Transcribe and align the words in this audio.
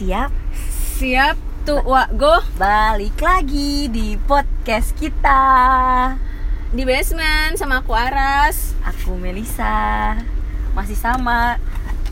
Siap? 0.00 0.32
Siap 0.96 1.36
tuh 1.68 1.84
Wak 1.84 2.16
Go 2.16 2.40
Balik 2.56 3.20
lagi 3.20 3.84
di 3.92 4.16
podcast 4.16 4.96
kita. 4.96 5.44
Di 6.72 6.88
basement 6.88 7.60
sama 7.60 7.84
aku 7.84 7.92
Aras. 7.92 8.72
Aku 8.80 9.20
Melisa 9.20 10.16
Masih 10.72 10.96
sama. 10.96 11.60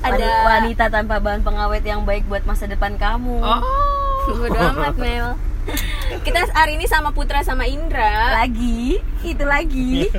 Ada- 0.04 0.44
wanita 0.44 0.92
tanpa 0.92 1.16
bahan 1.16 1.40
pengawet 1.40 1.80
yang 1.80 2.04
baik 2.04 2.28
buat 2.28 2.44
masa 2.44 2.68
depan 2.68 3.00
kamu. 3.00 3.40
Oh, 3.40 3.64
bodo 4.36 4.60
amat 4.76 4.92
Mel. 5.00 5.40
Kita 6.28 6.44
hari 6.52 6.76
ini 6.76 6.84
sama 6.84 7.16
Putra 7.16 7.40
sama 7.40 7.64
Indra. 7.64 8.36
Lagi, 8.44 9.00
itu 9.24 9.44
lagi. 9.48 10.12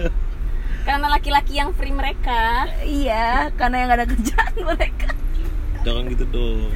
Karena 0.89 1.05
laki-laki 1.05 1.61
yang 1.61 1.77
free 1.77 1.93
mereka. 1.93 2.65
Iya, 2.81 3.53
karena 3.61 3.77
yang 3.77 3.87
gak 3.93 3.99
ada 4.01 4.07
kerjaan 4.09 4.55
mereka 4.57 5.18
Jangan 5.79 6.03
gitu 6.11 6.25
dong. 6.27 6.67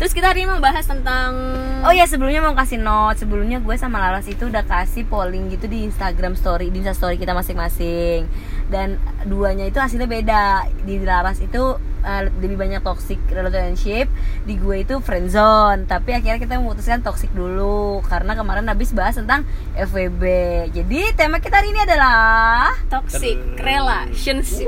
Terus 0.00 0.16
kita 0.16 0.32
hari 0.32 0.48
ini 0.48 0.56
mau 0.56 0.64
bahas 0.64 0.88
tentang 0.88 1.36
Oh 1.84 1.92
ya 1.92 2.08
sebelumnya 2.08 2.40
mau 2.40 2.56
kasih 2.56 2.80
note 2.80 3.20
Sebelumnya 3.20 3.60
gue 3.60 3.76
sama 3.76 4.00
Laras 4.00 4.24
itu 4.32 4.48
udah 4.48 4.64
kasih 4.64 5.04
polling 5.04 5.52
gitu 5.52 5.68
di 5.68 5.84
Instagram 5.84 6.32
story 6.32 6.72
Di 6.72 6.80
Insta 6.80 6.96
story 6.96 7.20
kita 7.20 7.36
masing-masing. 7.36 8.24
Dan 8.72 8.96
duanya 9.28 9.68
itu 9.68 9.76
hasilnya 9.76 10.08
beda. 10.08 10.72
Di 10.88 10.96
Laras 11.04 11.44
itu 11.44 11.76
eh, 12.00 12.32
lebih 12.40 12.56
banyak 12.56 12.80
toxic 12.80 13.20
relationship. 13.28 14.08
Di 14.48 14.56
gue 14.56 14.88
itu 14.88 15.04
friendzone. 15.04 15.84
Tapi 15.84 16.16
akhirnya 16.16 16.40
kita 16.40 16.56
memutuskan 16.56 17.04
toxic 17.04 17.28
dulu. 17.36 18.00
Karena 18.08 18.32
kemarin 18.32 18.72
habis 18.72 18.96
bahas 18.96 19.20
tentang 19.20 19.44
FWB 19.76 20.24
Jadi 20.72 21.12
tema 21.12 21.44
kita 21.44 21.60
hari 21.60 21.76
ini 21.76 21.80
adalah 21.84 22.72
toxic 22.88 23.36
relationship. 23.60 24.64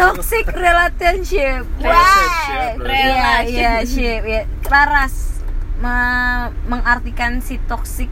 Toxic 0.00 0.46
relationship 0.48 1.62
Relationship, 1.76 2.74
relationship. 2.80 3.84
ship 3.84 4.22
ya. 4.24 4.42
Laras 4.64 5.44
me- 5.76 6.48
mengartikan 6.66 7.40
si 7.40 7.60
toxic 7.66 8.08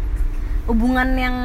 hubungan 0.67 1.17
yang 1.17 1.37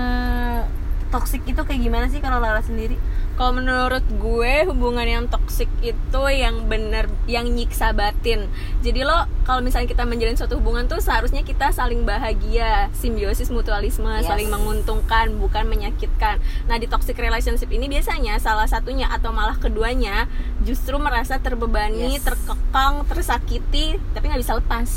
toxic 1.09 1.40
itu 1.45 1.62
kayak 1.64 1.80
gimana 1.80 2.06
sih 2.12 2.20
kalau 2.20 2.44
Laras 2.44 2.67
sendiri? 2.67 3.00
Kalau 3.34 3.50
menurut 3.52 4.06
gue 4.14 4.53
hubungan 4.66 5.02
yang 5.03 5.26
toxic 5.26 5.66
itu 5.81 6.22
yang 6.30 6.70
bener 6.70 7.09
yang 7.26 7.50
nyiksa 7.50 7.89
batin. 7.89 8.45
Jadi 8.80 9.02
lo 9.02 9.14
kalau 9.42 9.59
misalnya 9.59 9.89
kita 9.89 10.06
menjalin 10.06 10.38
suatu 10.38 10.56
hubungan 10.56 10.86
tuh 10.86 11.02
seharusnya 11.02 11.42
kita 11.42 11.70
saling 11.70 12.06
bahagia, 12.06 12.94
simbiosis 12.94 13.50
mutualisme, 13.50 14.06
Yes. 14.06 14.30
saling 14.30 14.48
menguntungkan 14.48 15.34
bukan 15.36 15.66
menyakitkan. 15.66 16.38
Nah 16.66 16.78
di 16.78 16.86
toxic 16.86 17.17
relationship 17.17 17.67
ini 17.67 17.89
biasanya 17.89 18.38
salah 18.38 18.70
satunya 18.70 19.09
atau 19.09 19.30
malah 19.30 19.58
keduanya 19.58 20.30
justru 20.61 20.95
merasa 20.95 21.36
terbebani, 21.38 22.16
Yes. 22.16 22.23
terkekang, 22.23 23.02
tersakiti, 23.04 23.98
tapi 24.14 24.30
nggak 24.30 24.39
bisa 24.39 24.56
lepas. 24.56 24.89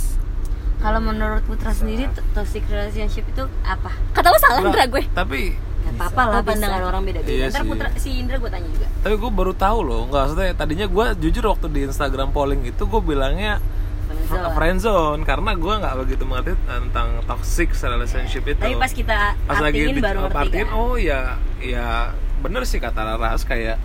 Kalau 0.77 1.01
menurut 1.01 1.41
Putra 1.43 1.73
sendiri 1.73 2.05
to- 2.13 2.21
toxic 2.33 2.61
relationship 2.69 3.25
itu 3.25 3.49
apa? 3.65 3.97
Kata 4.13 4.29
lo 4.29 4.37
salah 4.37 4.61
Nggak, 4.61 4.69
Indra 4.69 4.85
gue. 4.87 5.03
Tapi 5.11 5.43
Gak 5.87 5.95
apa-apa 5.97 6.23
lah 6.23 6.33
Oh, 6.33 6.43
bisa. 6.43 6.51
pandangan 6.51 6.83
orang 6.85 7.03
beda-beda. 7.05 7.31
Iya 7.31 7.47
Ntar 7.49 7.57
sih. 7.57 7.69
Putra 7.69 7.89
si 7.95 8.11
Indra 8.17 8.37
gue 8.37 8.51
tanya 8.51 8.69
juga. 8.69 8.87
tapi 8.99 9.15
gue 9.17 9.31
baru 9.33 9.53
tahu 9.55 9.79
loh. 9.81 10.01
Nggak 10.05 10.23
maksudnya 10.25 10.53
tadinya 10.53 10.87
gue 10.87 11.07
jujur 11.21 11.45
waktu 11.47 11.67
di 11.69 11.81
Instagram 11.85 12.29
polling 12.31 12.63
itu 12.65 12.83
gue 12.83 13.01
bilangnya 13.01 13.63
Friendzone. 14.07 14.55
friendzone 14.55 15.21
karena 15.23 15.51
gue 15.53 15.75
nggak 15.77 15.95
begitu 15.97 16.23
mengerti 16.23 16.53
tentang 16.61 17.09
toxic 17.25 17.71
relationship 17.73 18.43
itu. 18.45 18.59
Tapi 18.59 18.75
pas 18.75 18.91
kita 18.91 19.17
Pas 19.41 19.59
lagi 19.61 19.79
artiin 19.81 19.95
di- 19.95 20.03
baru 20.03 20.19
ngerti 20.25 20.49
kan? 20.53 20.67
oh 20.73 20.95
ya 20.95 21.21
ya 21.57 22.11
bener 22.37 22.63
sih 22.63 22.79
kata 22.79 23.03
Laras 23.03 23.43
kayak 23.43 23.79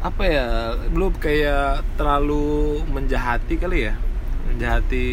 apa 0.00 0.22
ya 0.22 0.46
belum 0.86 1.12
kayak 1.14 1.82
terlalu 1.94 2.46
menjahati 2.86 3.54
kali 3.54 3.84
ya 3.84 3.94
menjahati 4.46 5.08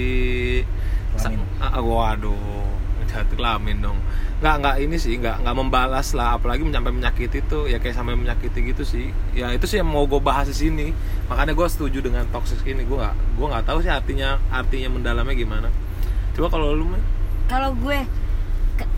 sa- 1.15 1.33
ah, 1.59 1.77
waduh 1.77 2.65
menjahati 2.97 3.33
kelamin 3.33 3.77
dong 3.79 3.99
nggak 4.37 4.55
nggak 4.61 4.75
ini 4.85 4.95
sih 5.01 5.17
nggak 5.17 5.41
nggak 5.41 5.55
membalas 5.57 6.13
lah. 6.13 6.37
Apalagi 6.37 6.61
sampai 6.69 6.93
menyakiti 6.93 7.39
tuh 7.45 7.65
ya 7.65 7.81
kayak 7.81 7.97
sampai 7.97 8.13
menyakiti 8.13 8.59
gitu 8.73 8.83
sih. 8.85 9.09
Ya 9.33 9.49
itu 9.49 9.65
sih 9.65 9.81
yang 9.81 9.89
mau 9.89 10.05
gue 10.05 10.21
bahas 10.21 10.45
di 10.49 10.55
sini. 10.55 10.93
Makanya 11.27 11.57
gue 11.57 11.67
setuju 11.67 12.05
dengan 12.05 12.29
toxic 12.29 12.61
ini. 12.65 12.85
Gue 12.85 13.01
nggak 13.01 13.15
gue 13.37 13.47
nggak 13.49 13.65
tahu 13.65 13.79
sih 13.81 13.91
artinya 13.91 14.37
artinya 14.53 14.93
mendalamnya 14.93 15.35
gimana. 15.35 15.69
Coba 16.37 16.53
kalau 16.53 16.77
lu 16.77 16.85
Mel? 16.85 17.01
Kalau 17.49 17.73
gue 17.73 18.26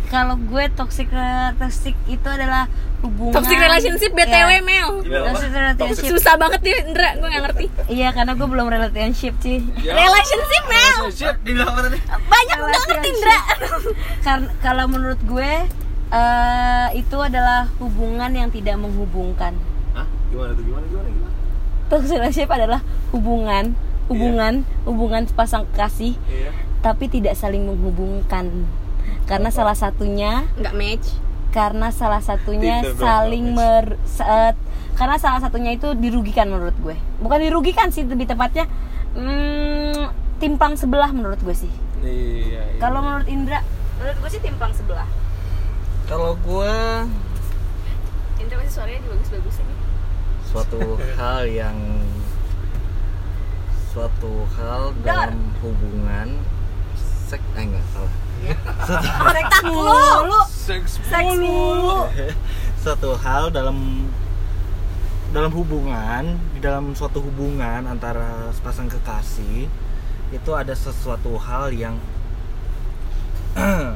kalau 0.09 0.35
gue 0.35 0.65
toxic 0.73 1.07
toxic 1.61 1.93
itu 2.09 2.27
adalah 2.27 2.65
hubungan 3.05 3.37
Toxic 3.39 3.57
relationship 3.61 4.11
BTW 4.11 4.49
Iya. 4.49 4.61
Mel. 4.65 4.89
Toxic 5.05 5.49
relationship. 5.53 6.09
Susah 6.09 6.35
banget 6.35 6.59
nih 6.65 6.75
Indra, 6.83 7.09
gue 7.15 7.27
nggak 7.29 7.43
ngerti. 7.45 7.65
Iya, 7.87 8.09
karena 8.11 8.33
gue 8.35 8.47
belum 8.49 8.67
relationship 8.67 9.33
sih. 9.39 9.61
Ya. 9.79 9.93
Relationship 9.95 10.63
Mel. 10.67 10.97
dibilang 11.45 11.69
apa 11.71 11.79
tadi 11.87 11.97
Banyak 12.03 12.57
banget 12.59 12.97
Indra. 13.05 13.39
Karena 14.25 14.49
kalau 14.59 14.85
menurut 14.89 15.21
gue 15.23 15.51
eh, 16.09 16.87
itu 16.97 17.17
adalah 17.21 17.69
hubungan 17.77 18.31
yang 18.33 18.49
tidak 18.49 18.75
menghubungkan. 18.81 19.53
Hah? 19.93 20.07
gimana 20.29 20.53
tuh 20.53 20.63
gimana 20.65 20.85
gimana 20.89 21.07
gimana 21.09 21.33
Toxic 21.89 22.17
relationship 22.17 22.51
adalah 22.53 22.81
hubungan, 23.13 23.73
hubungan, 24.09 24.53
hubungan 24.85 25.25
sepasang 25.25 25.65
kekasih, 25.73 26.13
iya 26.29 26.53
tapi 26.79 27.11
tidak 27.11 27.35
saling 27.35 27.67
menghubungkan. 27.67 28.63
Karena 29.23 29.49
salah 29.49 29.73
satunya, 29.73 30.45
Nggak 30.55 30.73
match. 30.73 31.07
karena 31.49 31.89
salah 31.89 32.21
satunya 32.21 32.81
Tidak 32.81 32.97
saling 32.97 33.53
mer, 33.53 33.97
saat, 34.03 34.53
karena 34.93 35.17
salah 35.17 35.37
satunya 35.37 35.73
itu 35.73 35.93
dirugikan 35.93 36.49
menurut 36.49 36.77
gue. 36.79 36.97
Bukan 37.19 37.39
dirugikan 37.39 37.89
sih, 37.89 38.03
lebih 38.03 38.25
tepatnya 38.25 38.65
hmm, 39.13 40.09
timpang 40.37 40.73
sebelah 40.73 41.09
menurut 41.09 41.37
gue 41.39 41.53
sih. 41.53 41.71
iya, 41.99 42.61
iya. 42.69 42.79
Kalau 42.79 43.01
menurut 43.01 43.25
Indra, 43.25 43.61
menurut 43.97 44.17
gue 44.17 44.29
sih 44.29 44.41
timpang 44.41 44.71
sebelah. 44.71 45.09
Kalau 46.05 46.33
gue 46.37 46.73
Indra 48.37 48.55
pasti 48.57 48.71
suaranya 48.71 48.99
dibagus-bagusin 49.03 49.61
nih. 49.61 49.77
suatu 50.45 50.79
hal 51.19 51.41
yang 51.45 51.77
suatu 53.89 54.45
hal 54.55 54.93
Dar. 55.01 55.33
dalam 55.33 55.53
hubungan 55.61 56.27
seks 57.29 57.45
eh 57.53 57.65
enggak 57.65 57.85
salah 57.91 58.13
Seks 59.29 59.57
mulu, 59.67 60.39
seks 60.47 60.93
mulu. 61.11 62.07
suatu 62.79 63.11
hal 63.23 63.51
dalam 63.51 64.07
dalam 65.29 65.51
hubungan 65.53 66.41
di 66.57 66.59
dalam 66.63 66.97
suatu 66.97 67.21
hubungan 67.21 67.85
antara 67.85 68.49
sepasang 68.49 68.89
kekasih 68.89 69.69
itu 70.33 70.51
ada 70.53 70.73
sesuatu 70.73 71.37
hal 71.37 71.69
yang 71.69 72.01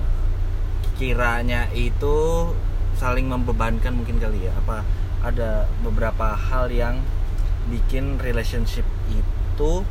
kiranya 0.99 1.69
itu 1.73 2.51
saling 2.97 3.29
membebankan 3.29 3.97
mungkin 3.97 4.21
kali 4.21 4.45
ya. 4.45 4.53
Apa 4.61 4.85
ada 5.23 5.65
beberapa 5.81 6.35
hal 6.35 6.69
yang 6.69 7.01
bikin 7.71 8.19
relationship 8.19 8.85
itu 9.09 9.81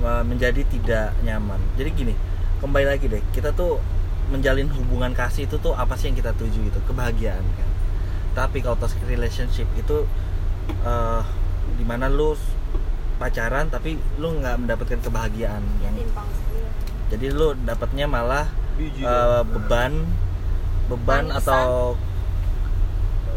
uh, 0.00 0.24
menjadi 0.24 0.62
tidak 0.70 1.12
nyaman. 1.26 1.60
Jadi 1.76 1.90
gini 1.92 2.14
kembali 2.60 2.86
lagi 2.88 3.06
deh 3.10 3.22
kita 3.36 3.52
tuh 3.52 3.78
menjalin 4.26 4.66
hubungan 4.74 5.14
kasih 5.14 5.46
itu 5.46 5.56
tuh 5.62 5.72
apa 5.78 5.94
sih 5.94 6.10
yang 6.10 6.18
kita 6.18 6.34
tuju 6.34 6.66
gitu? 6.66 6.78
Kebahagiaan 6.90 7.42
kan? 7.42 7.70
Tapi 8.34 8.58
kalau 8.60 8.74
toxic 8.76 9.00
relationship 9.06 9.70
itu 9.78 10.04
uh, 10.82 11.22
di 11.78 11.84
mana 11.86 12.10
lu 12.10 12.34
pacaran 13.16 13.70
tapi 13.70 13.96
lu 14.20 14.42
nggak 14.42 14.56
mendapatkan 14.60 15.00
kebahagiaan 15.00 15.64
yang 15.80 15.96
sebelah. 15.96 16.28
jadi 17.08 17.26
lu 17.32 17.56
dapatnya 17.64 18.04
malah 18.04 18.44
uh, 19.00 19.40
beban 19.40 20.04
beban 20.92 21.32
Tangisan. 21.32 21.40
atau 21.40 21.96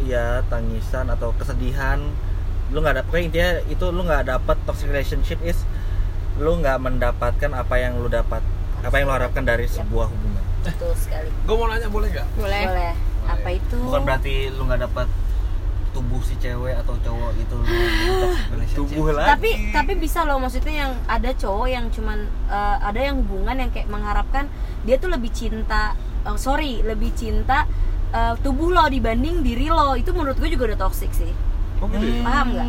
ya 0.03 0.41
tangisan 0.49 1.05
atau 1.11 1.31
kesedihan. 1.37 2.01
Lu 2.69 2.81
nggak 2.83 3.01
dapet 3.05 3.29
intinya 3.29 3.51
itu 3.71 3.85
lu 3.89 4.03
nggak 4.03 4.29
dapat 4.29 4.57
toxic 4.65 4.89
relationship 4.89 5.39
is 5.45 5.63
lu 6.39 6.59
nggak 6.59 6.79
mendapatkan 6.79 7.51
apa 7.51 7.75
yang 7.81 7.99
lu 7.99 8.07
dapat 8.07 8.43
apa 8.79 8.95
yang 8.95 9.07
lu 9.07 9.13
harapkan 9.15 9.43
dari 9.43 9.65
sebuah 9.67 10.07
hubungan 10.07 10.43
Betul 10.59 10.91
sekali. 10.99 11.29
gue 11.31 11.55
mau 11.55 11.67
nanya 11.71 11.87
boleh 11.87 12.09
nggak 12.11 12.27
Boleh. 12.35 12.63
Boleh. 12.67 12.93
Apa 13.29 13.49
itu? 13.53 13.77
bukan 13.79 14.01
berarti 14.03 14.33
lu 14.51 14.61
nggak 14.65 14.81
dapat 14.89 15.07
tubuh 15.89 16.21
si 16.21 16.37
cewek 16.37 16.77
atau 16.77 16.95
cowok 17.01 17.31
itu 17.33 17.57
tubuh 18.77 19.09
lagi 19.09 19.29
tapi 19.35 19.49
tapi 19.73 19.93
bisa 19.97 20.21
loh 20.21 20.37
maksudnya 20.37 20.85
yang 20.85 20.91
ada 21.09 21.33
cowok 21.33 21.67
yang 21.67 21.85
cuman 21.89 22.29
eh, 22.45 22.77
ada 22.85 22.99
yang 23.01 23.25
hubungan 23.25 23.57
yang 23.57 23.71
kayak 23.73 23.89
mengharapkan 23.89 24.45
dia 24.85 25.01
tuh 25.01 25.09
lebih 25.09 25.33
cinta 25.33 25.97
eh, 26.23 26.37
sorry 26.37 26.85
lebih 26.85 27.09
cinta 27.17 27.65
eh, 28.13 28.33
tubuh 28.45 28.69
lo 28.69 28.85
dibanding 28.85 29.41
diri 29.41 29.73
lo 29.73 29.97
itu 29.97 30.13
menurut 30.13 30.37
gue 30.37 30.49
juga 30.53 30.73
udah 30.73 30.79
toxic 30.87 31.09
sih 31.09 31.33
oh 31.81 31.89
gitu 31.89 32.05
ya? 32.05 32.21
paham 32.21 32.47
nggak 32.53 32.67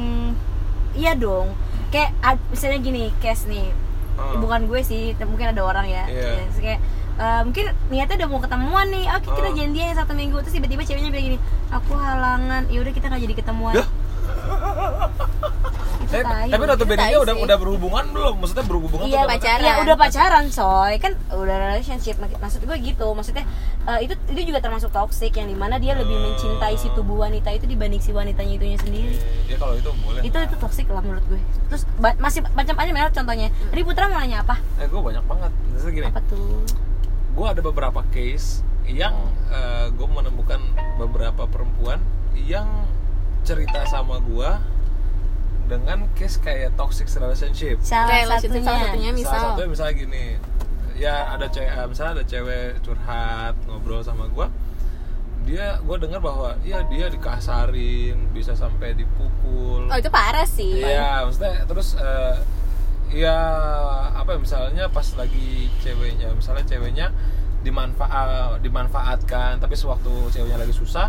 iya 0.97 1.13
dong 1.15 1.53
kayak 1.93 2.17
misalnya 2.49 2.79
gini 2.81 3.03
case 3.21 3.45
nih 3.47 3.69
Oh. 4.21 4.37
bukan 4.39 4.69
gue 4.69 4.81
sih 4.81 5.03
mungkin 5.23 5.49
ada 5.49 5.63
orang 5.63 5.87
ya 5.87 6.05
Iya. 6.05 6.45
Ya, 6.45 6.45
kayak 6.55 6.81
eh, 7.17 7.41
mungkin 7.43 7.65
niatnya 7.89 8.17
udah 8.19 8.29
mau 8.29 8.41
ketemuan 8.41 8.87
nih 8.89 9.05
oke 9.11 9.29
kita 9.31 9.49
Oh. 9.49 9.57
janjian 9.57 9.95
satu 9.95 10.13
minggu 10.13 10.37
terus 10.41 10.55
tiba-tiba 10.55 10.85
ceweknya 10.85 11.09
bilang 11.09 11.27
gini 11.27 11.39
aku 11.69 11.93
halangan 11.93 12.69
ya 12.69 12.79
udah 12.79 12.93
kita 12.93 13.09
nggak 13.09 13.23
jadi 13.25 13.35
ketemuan. 13.35 13.75
Eh, 16.11 16.23
tapi 16.27 16.63
Tai 16.67 17.07
dia 17.07 17.19
udah 17.19 17.35
udah 17.39 17.57
berhubungan 17.57 18.05
belum? 18.11 18.35
Maksudnya 18.39 18.67
berhubungan 18.67 19.07
Iya 19.07 19.23
pacaran. 19.25 19.63
Iya 19.63 19.73
udah 19.81 19.97
pacaran 19.97 20.45
coy. 20.47 20.93
Kan 20.99 21.13
udah 21.31 21.57
relationship. 21.69 22.19
Mak- 22.19 22.37
maksud 22.37 22.61
gue 22.61 22.77
gitu. 22.77 23.07
Maksudnya 23.11 23.45
eh, 23.87 23.99
itu 24.03 24.15
itu 24.29 24.51
juga 24.51 24.59
termasuk 24.59 24.91
toxic 24.91 25.31
yang 25.33 25.47
di 25.47 25.55
mana 25.55 25.79
dia 25.79 25.95
lebih 25.95 26.13
Oh. 26.13 26.23
mencintai 26.27 26.75
si 26.75 26.91
tubuh 26.93 27.23
wanita 27.23 27.49
itu 27.51 27.65
dibanding 27.65 27.99
si 27.99 28.11
wanitanya 28.11 28.53
itunya 28.53 28.79
sendiri. 28.79 29.15
Ya 29.47 29.57
kalau 29.57 29.75
itu 29.75 29.87
boleh. 29.97 30.21
itu 30.21 30.37
itu 30.37 30.57
toxic 30.59 30.87
lah 30.91 31.01
menurut 31.01 31.23
gue. 31.27 31.41
Terus 31.69 31.83
ba- 31.97 32.19
masih 32.19 32.43
macam-macam 32.51 32.93
ya 32.93 33.07
contohnya. 33.13 33.49
Tadi 33.71 33.83
Putra 33.83 34.05
mau 34.07 34.19
nanya 34.19 34.43
apa? 34.43 34.59
Eh, 34.77 34.87
gue 34.87 35.01
banyak 35.01 35.25
banget. 35.25 35.53
Misalnya 35.71 35.95
gini, 35.95 36.07
apa 36.07 36.21
tuh? 36.27 36.67
Gue 37.31 37.47
ada 37.47 37.63
beberapa 37.63 38.03
case 38.11 38.67
yang 38.85 39.15
gue 39.91 40.09
menemukan 40.09 40.59
beberapa 40.97 41.47
perempuan 41.47 42.03
yang 42.35 42.67
cerita 43.41 43.87
sama 43.87 44.19
gue 44.19 44.51
dengan 45.71 46.11
case 46.19 46.43
kayak 46.43 46.75
toxic 46.75 47.07
relationship. 47.15 47.79
salah 47.81 48.11
Relationship 48.11 48.51
satunya, 48.51 48.67
salah 48.67 48.81
satunya 48.91 49.11
misal 49.15 49.31
Salah 49.31 49.43
satunya 49.55 49.69
misalnya 49.71 49.95
gini, 49.95 50.25
ya 50.99 51.15
ada 51.31 51.47
cewek, 51.47 51.71
misalnya 51.87 52.13
ada 52.19 52.25
cewek 52.27 52.67
curhat 52.83 53.55
ngobrol 53.65 54.03
sama 54.03 54.27
gue, 54.27 54.47
dia 55.47 55.79
gue 55.81 55.97
dengar 55.97 56.21
bahwa 56.21 56.59
ya 56.61 56.83
dia 56.85 57.07
dikasarin, 57.09 58.29
bisa 58.35 58.53
sampai 58.53 58.93
dipukul. 58.93 59.89
oh 59.89 59.97
itu 59.97 60.11
parah 60.11 60.45
sih 60.45 60.83
Iya, 60.83 61.25
maksudnya 61.25 61.65
terus 61.65 61.97
eh, 61.97 62.37
ya 63.11 63.37
apa 64.13 64.35
ya, 64.35 64.39
misalnya 64.39 64.85
pas 64.91 65.07
lagi 65.15 65.71
ceweknya, 65.81 66.31
misalnya 66.35 66.63
ceweknya 66.67 67.07
dimanfaat 67.61 68.61
dimanfaatkan, 68.61 69.59
tapi 69.59 69.75
sewaktu 69.75 70.11
ceweknya 70.31 70.59
lagi 70.61 70.73
susah 70.73 71.09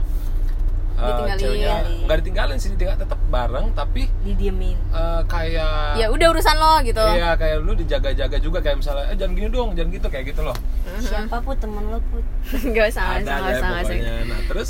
eh, 0.95 1.05
Ditinggalin. 1.05 1.39
ceweknya 1.39 1.73
nggak 2.07 2.17
ditinggalin 2.23 2.57
sih, 2.57 2.69
ditinggal 2.73 2.97
tetap 2.97 3.20
bareng, 3.31 3.71
tapi 3.71 4.11
didiemin 4.21 4.75
eh, 4.91 5.21
kayak 5.25 5.95
ya 5.95 6.07
udah 6.07 6.27
urusan 6.29 6.53
lo 6.53 6.73
gitu 6.81 6.99
Iya, 6.99 7.33
kayak 7.33 7.55
lu 7.59 7.71
dijaga-jaga 7.73 8.37
juga 8.37 8.59
kayak 8.59 8.77
misalnya 8.77 9.07
eh 9.07 9.15
jangan 9.15 9.33
gini 9.33 9.47
dong, 9.47 9.69
jangan 9.71 9.89
gitu 9.89 10.07
kayak 10.07 10.25
gitu 10.27 10.41
loh. 10.41 10.55
siapa 10.99 11.39
put 11.39 11.55
temen 11.55 11.83
lo 11.85 12.03
put 12.05 12.21
gak 12.75 12.85
usah 12.85 13.03
Ada 13.17 13.23
gak 13.23 13.39
usah 13.39 13.55
usah. 13.55 13.69
pokoknya. 13.81 14.15
Nah, 14.25 14.41
terus 14.45 14.69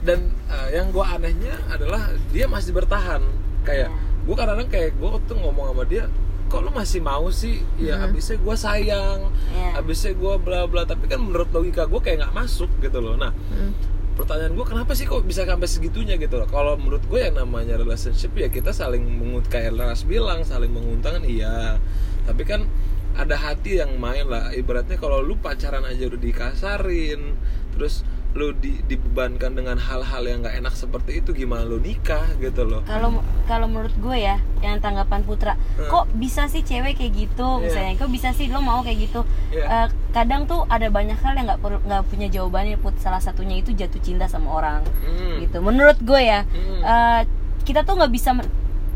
dan 0.00 0.18
eh, 0.46 0.68
yang 0.74 0.90
gua 0.90 1.04
anehnya 1.12 1.54
adalah 1.68 2.02
dia 2.28 2.46
masih 2.46 2.70
bertahan. 2.72 3.22
Kayak 3.62 3.94
gua 4.24 4.34
kadang-kadang 4.36 4.68
kayak 4.68 4.90
gua 4.94 5.18
tuh 5.22 5.36
ngomong 5.36 5.70
sama 5.70 5.84
dia, 5.84 6.04
kok 6.46 6.60
lu 6.60 6.70
masih 6.70 7.00
mau 7.00 7.26
sih? 7.28 7.60
Ya 7.76 8.00
abisnya 8.00 8.38
gua 8.38 8.54
sayang, 8.54 9.30
Iya. 9.48 9.78
abisnya 9.78 10.12
gua 10.12 10.34
bla 10.36 10.64
bla. 10.64 10.82
Tapi 10.82 11.06
kan 11.06 11.18
menurut 11.18 11.48
logika 11.48 11.84
gua 11.84 11.98
kayak 11.98 12.22
nggak 12.22 12.34
masuk 12.36 12.70
gitu 12.78 12.98
loh. 12.98 13.14
Nah, 13.14 13.30
Hmm. 13.48 13.70
Pertanyaan 14.18 14.58
gue 14.58 14.66
kenapa 14.66 14.98
sih 14.98 15.06
kok 15.06 15.22
bisa 15.22 15.46
sampai 15.46 15.70
segitunya 15.70 16.18
gitu 16.18 16.42
loh? 16.42 16.50
Kalau 16.50 16.74
menurut 16.74 17.06
gue 17.06 17.22
yang 17.22 17.38
namanya 17.38 17.78
relationship 17.78 18.34
ya 18.34 18.50
kita 18.50 18.74
saling 18.74 19.06
mengut 19.06 19.46
kayak 19.46 19.78
Laras 19.78 20.02
bilang 20.02 20.42
saling 20.42 20.74
menguntungkan 20.74 21.22
iya. 21.22 21.78
Tapi 22.26 22.42
kan 22.42 22.66
ada 23.14 23.38
hati 23.38 23.78
yang 23.78 23.94
main 24.02 24.26
lah. 24.26 24.50
Ibaratnya 24.50 24.98
kalau 24.98 25.22
lu 25.22 25.38
pacaran 25.38 25.86
aja 25.86 26.10
udah 26.10 26.20
dikasarin 26.20 27.38
terus 27.78 28.02
lu 28.30 28.52
di- 28.52 28.84
dibebankan 28.84 29.50
dengan 29.52 29.76
hal-hal 29.76 30.22
yang 30.22 30.40
nggak 30.40 30.56
enak 30.56 30.70
seperti 30.72 31.18
itu 31.18 31.32
gimana 31.32 31.64
lu 31.64 31.78
nikah 31.78 32.28
gitu 32.36 32.62
loh 32.62 32.84
kalau 32.84 33.18
kalau 33.44 33.66
menurut 33.66 33.94
gue 33.94 34.16
ya 34.16 34.36
yang 34.58 34.78
tanggapan 34.78 35.22
Putra 35.22 35.56
Hmm. 35.74 35.88
kok 35.88 36.04
bisa 36.12 36.44
sih 36.44 36.60
cewek 36.60 36.94
kayak 36.94 37.12
gitu 37.16 37.48
Iya. 37.48 37.62
misalnya 37.62 37.92
kok 37.96 38.10
bisa 38.10 38.28
sih 38.30 38.46
lo 38.46 38.60
mau 38.60 38.80
kayak 38.80 38.98
gitu 39.02 39.20
Iya. 39.48 39.64
Eh, 39.64 39.88
kadang 40.10 40.44
tuh 40.44 40.62
ada 40.66 40.86
banyak 40.88 41.16
hal 41.16 41.34
yang 41.34 41.46
nggak 41.46 41.58
perlu 41.58 41.78
nggak 41.80 42.02
punya 42.04 42.28
jawabannya 42.28 42.76
put 42.76 42.94
salah 42.96 43.18
satunya 43.18 43.56
itu 43.56 43.72
jatuh 43.72 43.98
cinta 43.98 44.24
sama 44.24 44.52
orang 44.52 44.84
Hmm. 44.98 45.40
gitu 45.40 45.58
menurut 45.58 45.96
gue 45.98 46.20
ya 46.20 46.44
Hmm. 46.44 46.80
eh, 46.80 47.20
kita 47.64 47.82
tuh 47.82 47.96
nggak 47.96 48.12
bisa 48.12 48.36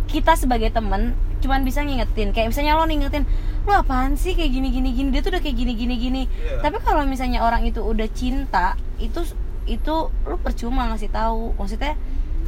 kita 0.07 0.33
sebagai 0.35 0.69
temen 0.69 1.13
cuman 1.41 1.61
bisa 1.63 1.81
ngingetin 1.81 2.31
kayak 2.31 2.49
misalnya 2.49 2.77
lo 2.77 2.85
ngingetin 2.85 3.27
lo 3.63 3.73
apaan 3.77 4.15
sih 4.15 4.33
kayak 4.33 4.51
gini 4.51 4.69
gini 4.69 4.91
gini 4.91 5.09
dia 5.09 5.21
tuh 5.21 5.31
udah 5.31 5.41
kayak 5.41 5.55
gini 5.55 5.73
gini 5.73 5.95
gini 5.97 6.23
Iya. 6.27 6.61
tapi 6.61 6.77
kalau 6.79 7.03
misalnya 7.05 7.41
orang 7.41 7.63
itu 7.63 7.79
udah 7.79 8.09
cinta 8.09 8.75
itu 8.97 9.23
itu 9.65 9.95
lo 10.11 10.37
percuma 10.37 10.89
ngasih 10.89 11.09
tahu 11.09 11.55
maksudnya 11.55 11.95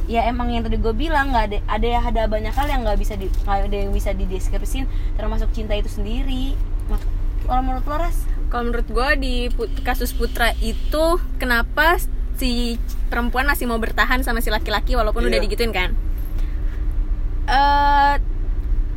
ya 0.05 0.21
emang 0.23 0.49
yang 0.49 0.61
tadi 0.61 0.75
gue 0.75 0.91
bilang 0.91 1.31
nggak 1.31 1.45
ada 1.45 1.57
ada 1.67 1.87
ada 2.03 2.21
banyak 2.25 2.51
hal 2.51 2.67
yang 2.67 2.83
nggak 2.83 2.99
bisa 2.99 3.15
di 3.15 3.25
ada 3.43 3.63
yang 3.71 3.89
bisa 3.89 4.11
dideskripsiin 4.11 4.85
termasuk 5.15 5.49
cinta 5.51 5.71
itu 5.71 5.87
sendiri 5.87 6.53
kalau 7.41 7.61
menurut 7.61 7.85
lo 7.85 7.97
ras 7.97 8.27
Kalau 8.45 8.67
menurut 8.67 8.85
gue 8.85 9.09
di 9.17 9.35
put- 9.49 9.81
kasus 9.81 10.11
Putra 10.11 10.51
itu 10.57 11.05
kenapa 11.35 11.97
si 12.35 12.75
perempuan 13.05 13.43
masih 13.43 13.65
mau 13.65 13.77
bertahan 13.77 14.19
sama 14.19 14.37
si 14.37 14.49
laki-laki 14.49 14.93
walaupun 14.93 15.23
Iya. 15.23 15.29
udah 15.29 15.39
digituin 15.41 15.71
kan? 15.71 15.89
Eh 17.47 18.13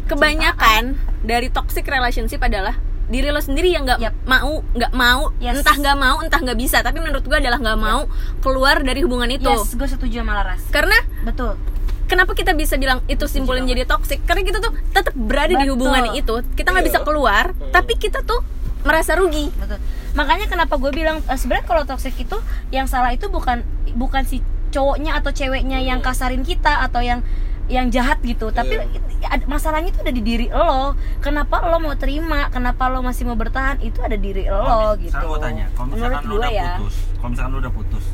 kebanyakan 0.08 0.82
dari 1.20 1.48
toxic 1.48 1.84
relationship 1.84 2.40
adalah 2.40 2.74
diri 3.06 3.28
lo 3.28 3.40
sendiri 3.40 3.72
yang 3.72 3.84
nggak 3.84 4.00
Yap. 4.00 4.14
mau 4.24 4.60
nggak 4.68 4.92
mau 4.92 5.32
Yes. 5.38 5.56
entah 5.56 5.72
nggak 5.74 5.96
mau 5.96 6.16
entah 6.20 6.36
nggak 6.38 6.58
bisa. 6.58 6.80
Tapi 6.80 6.98
menurut 6.98 7.22
gue 7.22 7.32
adalah 7.34 7.56
nggak 7.56 7.78
mau 7.78 8.04
keluar 8.38 8.80
dari 8.80 9.00
hubungan 9.00 9.28
itu. 9.28 9.48
Yes 9.48 9.72
gue 9.72 9.88
setuju 9.88 10.20
sama 10.20 10.32
Laras. 10.34 10.60
Karena 10.68 10.96
betul. 11.22 11.56
kenapa 12.04 12.32
kita 12.32 12.52
bisa 12.52 12.76
bilang 12.76 13.00
itu 13.04 13.24
simpulin 13.24 13.64
jadi 13.64 13.84
toxic? 13.84 14.20
Karena 14.24 14.40
kita 14.42 14.58
tuh 14.58 14.72
tetap 14.90 15.12
berada 15.14 15.50
di 15.50 15.60
Betul. 15.62 15.72
hubungan 15.74 16.04
itu. 16.12 16.34
Kita 16.52 16.68
nggak 16.70 16.84
Iya. 16.84 16.90
bisa 16.90 17.00
keluar 17.02 17.44
tapi 17.68 17.96
kita 17.96 18.20
tuh 18.22 18.44
merasa 18.80 19.16
rugi. 19.16 19.48
Betul. 19.52 19.80
Makanya 20.12 20.44
kenapa 20.46 20.76
gue 20.76 20.88
bilang 20.90 21.20
eh, 21.22 21.36
sebenarnya 21.36 21.64
kalau 21.64 21.82
toxic 21.84 22.12
itu 22.14 22.36
yang 22.68 22.84
salah 22.84 23.08
itu 23.08 23.28
bukan 23.28 23.64
bukan 23.92 24.22
si 24.22 24.40
cowoknya 24.68 25.16
atau 25.16 25.32
ceweknya 25.32 25.80
yang 25.80 26.00
kasarin 26.00 26.44
kita 26.44 26.84
atau 26.84 27.00
yang 27.00 27.24
yang 27.68 27.88
jahat 27.88 28.20
gitu. 28.20 28.48
Tapi 28.50 28.76
Iya. 28.76 29.00
Masalahnya 29.44 29.90
itu 29.90 30.00
ada 30.00 30.10
di 30.10 30.22
diri 30.22 30.46
lo. 30.48 30.94
Kenapa 31.18 31.64
lo 31.64 31.78
mau 31.78 31.94
terima? 31.94 32.46
Kenapa 32.48 32.86
lo 32.86 33.00
masih 33.00 33.24
mau 33.24 33.34
bertahan? 33.34 33.78
Itu 33.80 33.98
ada 34.00 34.14
di 34.14 34.22
diri 34.24 34.44
lo 34.46 34.62
mis- 34.94 35.04
gitu. 35.04 35.12
Sekarang 35.12 35.28
gue 35.28 35.40
tanya, 35.40 35.64
kalau 35.72 35.86
menurut 35.88 35.98
misalkan 36.00 36.22
lu 36.22 36.28
gue 36.28 36.38
udah 36.38 36.50
ya. 36.50 36.70
putus, 36.76 36.94
kalau 37.14 37.28
misalkan 37.28 37.50
lu 37.50 37.58
udah 37.58 37.72
putus, 37.72 38.04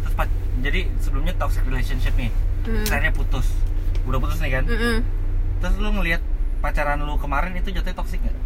terus 0.00 0.14
jadi 0.60 0.80
sebelumnya 0.98 1.34
toxic 1.34 1.62
relationship 1.64 2.14
nih, 2.14 2.30
Hmm. 2.60 2.84
akhirnya 2.84 3.12
putus, 3.12 3.46
udah 4.04 4.18
putus 4.18 4.38
nih 4.38 4.52
kan, 4.52 4.64
Mm-mm. 4.66 4.96
terus 5.58 5.74
lu 5.76 5.88
ngelihat 5.90 6.20
pacaran 6.58 7.00
lu 7.00 7.16
kemarin 7.16 7.56
itu 7.56 7.68
jatuhnya 7.70 7.96
toxic 7.96 8.20
nggak? 8.20 8.36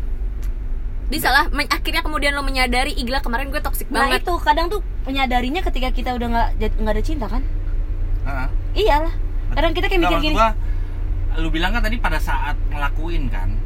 bisa 1.04 1.28
lah 1.28 1.50
men- 1.50 1.68
akhirnya 1.68 2.00
kemudian 2.00 2.32
lo 2.32 2.40
menyadari 2.40 2.88
igla 2.90 3.20
kemarin 3.20 3.52
gue 3.52 3.60
toxic 3.60 3.90
nah 3.90 4.08
banget. 4.08 4.24
itu 4.24 4.32
kadang 4.40 4.72
tuh 4.72 4.80
menyadarinya 5.04 5.60
ketika 5.60 5.92
kita 5.92 6.10
udah 6.10 6.28
nggak 6.30 6.48
nggak 6.80 6.94
ada 6.94 7.04
cinta 7.04 7.26
kan? 7.26 7.42
Heeh. 8.24 8.48
iyalah. 8.80 9.12
Kadang 9.52 9.72
kita 9.72 9.86
kayak 9.86 10.00
mikir 10.00 10.18
gini 10.22 10.34
gua, 10.34 10.56
lu 11.34 11.50
bilang 11.50 11.74
kan 11.74 11.82
tadi 11.82 11.98
pada 11.98 12.22
saat 12.22 12.54
ngelakuin 12.70 13.26
kan, 13.26 13.58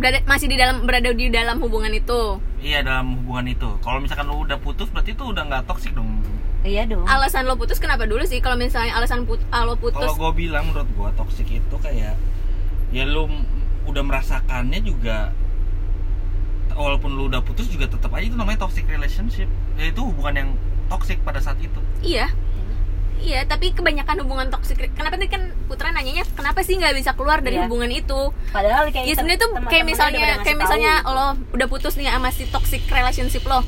berada 0.00 0.24
masih 0.24 0.48
di 0.48 0.56
dalam 0.56 0.88
berada 0.88 1.12
di 1.12 1.28
dalam 1.28 1.60
hubungan 1.60 1.92
itu 1.92 2.40
iya 2.64 2.80
dalam 2.80 3.20
hubungan 3.20 3.52
itu. 3.52 3.68
Kalau 3.84 4.00
misalkan 4.00 4.28
lu 4.28 4.44
udah 4.48 4.56
putus, 4.60 4.88
berarti 4.88 5.12
itu 5.12 5.24
udah 5.28 5.44
nggak 5.44 5.64
toxic 5.68 5.92
dong. 5.92 6.24
iya 6.60 6.84
dong 6.84 7.08
alasan 7.08 7.48
lo 7.48 7.56
putus 7.56 7.80
kenapa 7.80 8.04
dulu 8.04 8.20
sih 8.28 8.36
kalau 8.44 8.60
misalnya 8.60 8.92
alasan 8.92 9.24
put 9.24 9.40
ah, 9.48 9.64
lo 9.64 9.80
putus 9.80 9.96
Kalau 9.96 10.12
gue 10.12 10.44
bilang 10.44 10.68
menurut 10.68 10.84
gue 10.92 11.08
toxic 11.16 11.48
itu 11.48 11.76
kayak 11.80 12.20
ya 12.92 13.04
lu 13.08 13.32
udah 13.88 14.02
merasakannya 14.04 14.84
juga 14.84 15.32
walaupun 16.76 17.16
lu 17.16 17.32
udah 17.32 17.40
putus 17.40 17.64
juga 17.72 17.88
tetap 17.88 18.12
aja 18.12 18.28
itu 18.28 18.36
namanya 18.36 18.64
toxic 18.68 18.84
relationship. 18.88 19.48
Ya, 19.80 19.88
itu 19.88 20.00
hubungan 20.04 20.34
yang 20.36 20.50
toxic 20.92 21.16
pada 21.24 21.40
saat 21.40 21.56
itu. 21.64 21.80
iya 22.00 22.28
iya 23.20 23.44
tapi 23.44 23.70
kebanyakan 23.70 24.24
hubungan 24.24 24.48
toxic 24.48 24.90
kenapa 24.90 25.14
tadi 25.14 25.28
kan 25.28 25.52
Putra 25.64 25.90
nanyanya 25.90 26.26
kenapa 26.30 26.60
sih 26.60 26.74
nggak 26.74 26.92
bisa 26.92 27.12
keluar 27.12 27.38
dari 27.38 27.54
Iya. 27.54 27.64
hubungan 27.64 27.88
itu? 27.88 28.32
Padahal 28.50 28.88
kayak 28.88 29.06
ya 29.06 29.14
sebenarnya 29.14 29.40
tuh 29.40 29.50
kayak 29.64 29.84
misalnya 29.84 30.26
kayak 30.40 30.58
misalnya 30.58 30.92
tahu. 31.00 31.14
lo 31.14 31.26
udah 31.52 31.66
putus 31.66 31.94
nih 31.94 32.08
sama 32.08 32.28
si 32.28 32.44
toxic 32.46 32.82
relationship 32.86 33.44
lo 33.44 33.62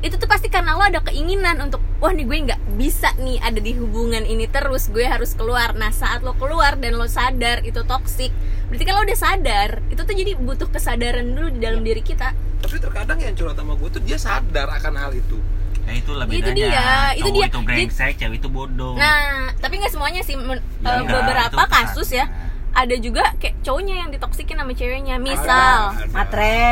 itu 0.00 0.16
tuh 0.16 0.24
pasti 0.24 0.48
karena 0.48 0.72
lo 0.72 0.80
ada 0.80 1.04
keinginan 1.04 1.60
untuk 1.60 1.84
wah 2.00 2.08
nih 2.08 2.24
gue 2.24 2.38
nggak 2.48 2.60
bisa 2.74 3.12
nih 3.16 3.36
ada 3.38 3.60
di 3.60 3.76
hubungan 3.76 4.24
ini 4.24 4.48
terus 4.48 4.88
gue 4.88 5.04
harus 5.04 5.36
keluar. 5.36 5.76
Nah 5.76 5.92
saat 5.92 6.22
lo 6.22 6.32
keluar 6.34 6.74
dan 6.74 6.96
lo 6.96 7.04
sadar 7.04 7.60
itu 7.62 7.84
toxic 7.84 8.32
berarti 8.72 8.84
kan 8.86 8.94
lo 8.94 9.02
udah 9.04 9.18
sadar 9.18 9.70
itu 9.88 10.00
tuh 10.00 10.14
jadi 10.14 10.32
butuh 10.34 10.70
kesadaran 10.70 11.28
dulu 11.28 11.52
di 11.52 11.60
dalam 11.60 11.84
diri 11.84 12.00
kita. 12.00 12.32
Tapi 12.60 12.76
terkadang 12.76 13.18
yang 13.18 13.34
curhat 13.34 13.54
sama 13.54 13.76
gue 13.76 13.88
tuh 13.90 14.00
dia 14.00 14.16
sadar 14.16 14.72
akan 14.72 14.94
hal 14.96 15.12
itu 15.12 15.36
Ya 15.82 15.92
itulah 15.94 16.24
Itu 16.24 16.34
bedanya. 16.42 16.54
dia, 16.54 16.82
itu 17.12 17.24
Cowok 17.24 17.34
dia. 17.34 17.46
itu 17.46 17.58
brengsek, 17.62 18.12
cewek 18.16 18.36
itu 18.36 18.48
bodoh. 18.48 18.94
nah 18.94 19.16
tapi 19.56 19.74
nggak 19.76 19.90
semuanya 19.90 20.20
sih 20.20 20.36
Ya 20.36 20.60
beberapa 21.02 21.56
itu 21.56 21.66
kasus 21.68 22.08
ya 22.10 22.24
kesadaran. 22.24 22.49
Ada 22.80 22.94
juga 22.96 23.22
kayak 23.36 23.60
cowoknya 23.60 23.94
yang 23.98 24.08
ditoksikin 24.08 24.56
sama 24.56 24.72
ceweknya 24.72 25.16
misal 25.16 25.92
Ada, 25.92 26.00
ada. 26.00 26.10
matre 26.10 26.64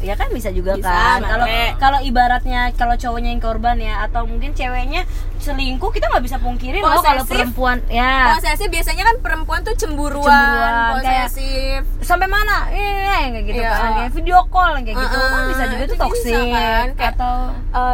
ya 0.00 0.14
kan 0.14 0.28
bisa 0.30 0.48
juga 0.48 0.72
Bisa, 0.74 0.88
kan 0.88 1.20
kalau 1.22 1.46
kalau 1.76 1.98
ibaratnya 2.00 2.72
kalau 2.74 2.94
cowoknya 2.94 3.30
yang 3.30 3.40
korban 3.40 3.76
ya 3.76 4.02
atau 4.02 4.24
mungkin 4.24 4.50
ceweknya 4.50 5.04
selingkuh 5.36 5.88
kita 5.88 6.04
nggak 6.06 6.20
bisa 6.22 6.36
pungkirin 6.36 6.80
loh 6.80 7.00
kalau 7.00 7.24
perempuan 7.24 7.80
ya 7.86 8.34
posesif 8.34 8.68
biasanya 8.68 9.04
kan 9.04 9.16
perempuan 9.18 9.60
tuh 9.60 9.72
cemburuan, 9.74 10.24
Cemburuan, 10.24 11.00
kayak- 11.00 11.28
posesif 11.28 11.80
sampai 12.00 12.26
mana 12.26 12.68
eh 12.70 13.04
kayak 13.30 13.44
gitu 13.46 13.60
Iya. 13.60 13.70
kan 13.70 13.90
kayak 13.94 14.12
video 14.12 14.38
call 14.46 14.72
kayak 14.78 14.96
gitu 14.96 15.16
Uh-uh, 15.16 15.28
kan 15.30 15.42
bisa 15.46 15.64
juga 15.66 15.82
itu 15.82 15.88
tuh 15.90 15.96
bisa 15.96 16.06
toksik 16.06 16.44
kan, 16.50 16.86
kayak- 16.90 17.14
atau 17.14 17.36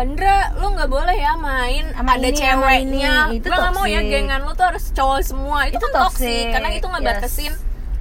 Ndra, 0.06 0.38
lu 0.56 0.66
nggak 0.73 0.88
boleh 0.88 1.16
ya 1.16 1.32
main 1.37 1.85
Sama 1.92 2.11
ada 2.12 2.26
ini, 2.26 2.35
ceweknya. 2.35 3.14
ini. 3.28 3.37
Itu 3.37 3.46
nggak 3.46 3.73
mau 3.73 3.85
ya 3.85 4.00
gengan 4.02 4.40
lu 4.40 4.52
tuh 4.52 4.66
harus 4.66 4.85
cowok 4.90 5.20
semua. 5.23 5.58
Itu, 5.64 5.76
Itu 5.76 5.87
kan 5.87 6.02
toxic, 6.02 6.44
karena 6.50 6.68
itu 6.70 6.87
ngebatasin 6.87 7.52
yes. 7.52 7.55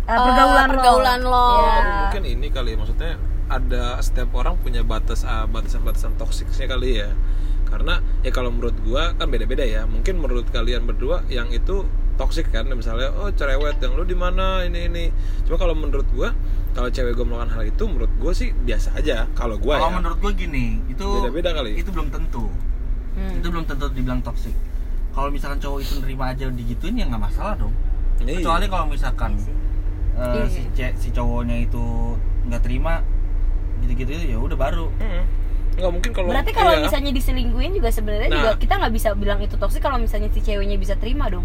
Eh, 0.05 0.15
pergaulan, 0.15 0.65
lo. 0.65 0.71
pergaulan 0.71 1.19
lo. 1.21 1.47
Iya. 1.55 1.79
mungkin 2.00 2.24
ini 2.27 2.47
kali 2.50 2.69
ya 2.71 2.77
maksudnya 2.77 3.12
ada 3.45 3.83
setiap 4.00 4.29
orang 4.33 4.57
punya 4.57 4.81
batas 4.81 5.21
ah, 5.24 5.45
batasan-batasan 5.45 6.15
toksiknya 6.15 6.65
kali 6.67 6.89
ya 6.97 7.09
karena 7.65 7.97
ya 8.21 8.29
kalau 8.29 8.50
menurut 8.50 8.77
gua 8.79 9.13
kan 9.13 9.27
beda-beda 9.27 9.62
ya 9.62 9.85
mungkin 9.85 10.17
menurut 10.17 10.45
kalian 10.47 10.85
berdua 10.85 11.25
yang 11.27 11.50
itu 11.50 11.85
toksik 12.15 12.47
kan 12.47 12.63
misalnya 12.69 13.12
oh 13.12 13.27
cerewet 13.29 13.75
yang 13.77 13.91
lu 13.91 14.01
di 14.01 14.15
mana 14.15 14.63
ini 14.63 14.88
ini 14.88 15.03
cuma 15.43 15.57
kalau 15.57 15.74
menurut 15.74 16.07
gua 16.09 16.31
kalau 16.71 16.88
cewek 16.88 17.12
gua 17.13 17.25
melakukan 17.25 17.51
hal 17.51 17.63
itu 17.65 17.83
menurut 17.83 18.12
gua 18.15 18.31
sih 18.31 18.53
biasa 18.55 18.95
aja 18.95 19.27
kalau 19.33 19.57
gua 19.57 19.77
kalau 19.77 19.91
ya 19.91 19.97
menurut 20.00 20.17
gue 20.19 20.31
gini 20.38 20.65
itu 20.88 21.03
Beda-beda 21.03 21.51
kali. 21.53 21.75
itu 21.75 21.89
belum 21.89 22.09
tentu 22.09 22.47
Hmm. 23.15 23.31
itu 23.33 23.47
belum 23.47 23.63
tentu 23.63 23.88
dibilang 23.89 24.19
toksik 24.19 24.51
kalau 25.09 25.27
misalkan 25.29 25.55
cowok 25.57 25.79
itu 25.79 25.93
nerima 25.97 26.25
aja 26.29 26.47
digituin 26.50 26.95
ya 26.95 27.07
nggak 27.07 27.24
masalah 27.24 27.55
dong 27.55 27.71
Iya. 28.17 28.39
kecuali 28.39 28.65
kalau 28.67 28.85
misalkan 28.85 29.31
eh, 30.15 30.24
Iya. 30.34 30.45
si 30.48 30.62
ce- 30.72 30.95
si 30.98 31.07
cowoknya 31.10 31.57
itu 31.62 31.84
nggak 32.45 32.62
terima 32.62 33.03
gitu-gitu 33.77 34.12
ya 34.15 34.38
udah 34.38 34.55
baru 34.55 34.88
Hmm. 34.95 35.24
nggak 35.75 35.91
mungkin 35.91 36.12
kalau 36.12 36.27
Berarti 36.29 36.51
kalau 36.51 36.72
iya. 36.74 36.81
misalnya 36.81 37.12
diselingkuhin 37.12 37.72
juga 37.74 37.89
sebenarnya 37.89 38.29
Nah. 38.29 38.38
juga 38.38 38.51
kita 38.57 38.74
nggak 38.77 38.93
bisa 38.93 39.10
bilang 39.13 39.39
itu 39.39 39.53
toksik 39.53 39.79
kalau 39.79 39.98
misalnya 39.98 40.27
si 40.29 40.39
ceweknya 40.39 40.75
bisa 40.75 40.95
terima 40.95 41.27
dong. 41.27 41.43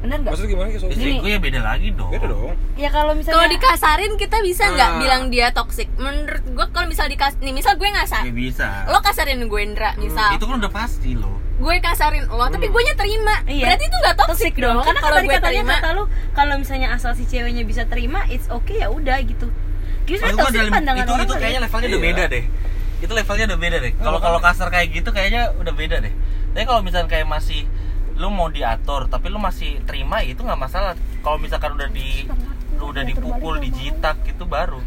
Bener 0.00 0.16
nggak? 0.18 0.32
maksud 0.32 0.48
gimana 0.48 0.72
sih 0.72 0.80
gue 1.14 1.28
ya 1.28 1.36
beda 1.36 1.60
lagi 1.60 1.92
dong 1.92 2.08
beda 2.08 2.24
dong 2.26 2.56
Ya 2.74 2.88
kalau 2.88 3.12
misalnya 3.12 3.36
Kalau 3.36 3.48
dikasarin 3.50 4.16
kita 4.16 4.40
bisa 4.40 4.64
nggak 4.66 4.90
Ah. 4.90 4.98
bilang 4.98 5.22
dia 5.28 5.52
toxic? 5.52 5.92
Menurut 5.94 6.40
gue 6.42 6.66
kalau 6.72 6.88
misal 6.88 7.04
dikas 7.04 7.36
nih 7.36 7.52
misal 7.52 7.76
gue 7.76 7.84
ngasar, 7.86 8.24
ya 8.24 8.32
bisa 8.32 8.88
lo 8.88 8.98
kasarin 8.98 9.38
gue 9.38 9.60
Indra 9.60 9.92
misal, 9.96 10.32
itu 10.32 10.40
kan 10.42 10.56
udah 10.56 10.72
pasti 10.72 11.12
loh 11.14 11.36
gue 11.60 11.74
kasarin 11.78 12.24
lo 12.26 12.46
tapi 12.46 12.66
gue 12.66 12.82
nya 12.82 12.94
terima, 12.94 13.34
Iya. 13.44 13.64
berarti 13.68 13.84
itu 13.84 13.96
nggak 13.98 14.16
toxic, 14.16 14.32
toxic 14.32 14.54
dong? 14.58 14.80
Karena 14.80 15.00
kalau 15.00 15.18
gue 15.18 15.28
katanya 15.30 15.44
terima, 15.60 15.74
kata 15.76 15.88
lu 15.92 16.04
kalau 16.32 16.54
misalnya 16.56 16.88
asal 16.90 17.12
si 17.12 17.24
ceweknya 17.24 17.62
bisa 17.62 17.84
terima, 17.84 18.24
it's 18.26 18.48
okay 18.48 18.80
ya 18.80 18.88
udah 18.88 19.20
gitu. 19.20 19.52
Gitu 20.02 20.24
toxic 20.24 20.56
dalam- 20.56 20.72
pandangan 20.72 21.04
itu 21.04 21.12
orang 21.12 21.22
itu 21.22 21.34
kayaknya 21.36 21.52
ya. 21.54 21.62
levelnya 21.62 21.86
udah 21.86 22.00
Iya. 22.00 22.08
beda 22.08 22.24
deh 22.26 22.44
itu 23.00 23.12
levelnya 23.14 23.44
udah 23.46 23.58
beda 23.58 23.76
deh 23.78 23.92
kalau 23.96 24.18
kalau 24.18 24.38
kasar 24.38 24.68
kayak 24.68 24.88
gitu 24.90 25.08
kayaknya 25.08 25.42
udah 25.56 25.72
beda 25.72 25.96
deh 26.00 26.12
tapi 26.50 26.64
kalau 26.66 26.80
misalkan 26.80 27.08
kayak 27.08 27.24
masih 27.24 27.64
lu 28.14 28.28
mau 28.28 28.48
diatur 28.48 29.08
tapi 29.08 29.28
lu 29.28 29.40
masih 29.40 29.80
terima 29.84 30.20
ya 30.20 30.36
itu 30.36 30.42
nggak 30.42 30.58
masalah 30.58 30.92
kalau 31.20 31.36
misalkan 31.36 31.72
udah 31.72 31.88
di 31.88 32.28
lu 32.76 32.84
udah 32.86 33.00
dipukul 33.02 33.56
dijitak 33.56 34.20
itu 34.22 34.44
baru 34.44 34.84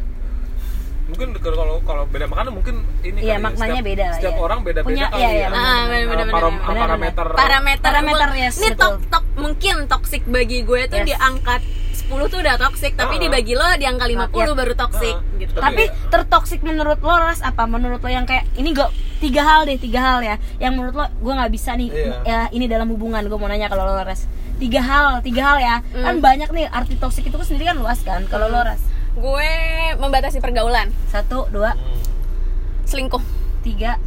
mungkin 1.03 1.27
kalau 1.35 1.83
kalau 1.83 2.03
beda 2.07 2.25
makanya 2.25 2.49
mungkin 2.49 2.75
ini 3.01 3.19
Iya, 3.21 3.35
ya, 3.35 3.37
maknanya 3.37 3.75
setiap, 3.75 3.89
beda 3.91 4.03
lah, 4.03 4.15
setiap 4.15 4.33
iya. 4.33 4.41
orang 4.41 4.59
beda-beda 4.61 4.87
Punya- 4.87 5.09
kali 5.09 5.19
iya, 5.19 5.27
iya, 5.27 5.35
ya 5.35 5.47
benar, 5.47 5.59
Ah, 5.59 5.67
benar, 5.67 5.83
benar, 5.83 6.07
benar, 6.07 6.27
param- 6.31 6.57
benar. 6.57 6.79
parameter 6.79 7.25
parameter, 7.29 7.83
Parameter, 7.83 8.29
yes, 8.33 8.55
ini 8.57 8.69
tok 8.73 8.95
tok 9.07 9.23
mungkin 9.35 9.75
toxic 9.85 10.21
bagi 10.25 10.57
gue 10.61 10.81
tuh 10.87 10.97
Yes. 10.97 11.05
di 11.05 11.13
angka 11.13 11.55
10 11.93 12.25
tuh 12.25 12.39
udah 12.39 12.55
toxic 12.57 12.91
tapi 12.93 13.15
Ah. 13.15 13.21
dibagi 13.21 13.53
lo 13.53 13.67
di 13.75 13.83
angka 13.83 14.05
50 14.07 14.31
Iya. 14.45 14.55
baru 14.55 14.73
toxic 14.73 15.13
Ah. 15.13 15.37
gitu 15.37 15.53
Tapi 15.55 15.83
tertoksik 16.09 16.59
menurut 16.61 16.99
lo 16.99 17.15
ras 17.17 17.39
apa? 17.41 17.63
Menurut 17.65 17.99
lo 17.99 18.09
yang 18.09 18.23
kayak 18.23 18.47
ini 18.53 18.71
gak 18.71 18.89
tiga 19.19 19.41
hal 19.41 19.61
deh 19.63 19.77
tiga 19.77 19.99
hal 20.01 20.19
ya. 20.19 20.35
Yang 20.57 20.71
menurut 20.73 20.93
lo 20.93 21.05
gue 21.13 21.33
nggak 21.33 21.51
bisa 21.51 21.71
nih 21.73 21.89
Iya. 21.89 22.15
ya 22.23 22.39
ini 22.49 22.65
dalam 22.65 22.87
hubungan 22.87 23.21
gue 23.21 23.35
mau 23.35 23.45
nanya 23.45 23.67
kalau 23.67 23.85
lo 23.85 23.99
ras 23.99 24.23
tiga 24.55 24.79
hal 24.79 25.19
tiga 25.21 25.41
hal 25.45 25.57
ya 25.59 25.75
Hmm. 25.83 26.03
kan 26.03 26.15
banyak 26.21 26.49
nih 26.49 26.65
arti 26.65 26.95
toksik 26.95 27.23
itu 27.23 27.33
kan 27.33 27.43
sendiri 27.43 27.67
kan 27.67 27.75
luas 27.75 27.99
kan 28.01 28.23
kalau 28.25 28.47
lo 28.47 28.61
ras 28.61 28.79
gue 29.13 29.49
membatasi 29.95 30.39
pergaulan. 30.39 30.89
Satu 31.07 31.45
dua. 31.49 31.73
Hmm. 31.73 32.01
selingkuh. 32.83 33.21
Tiga. 33.61 33.97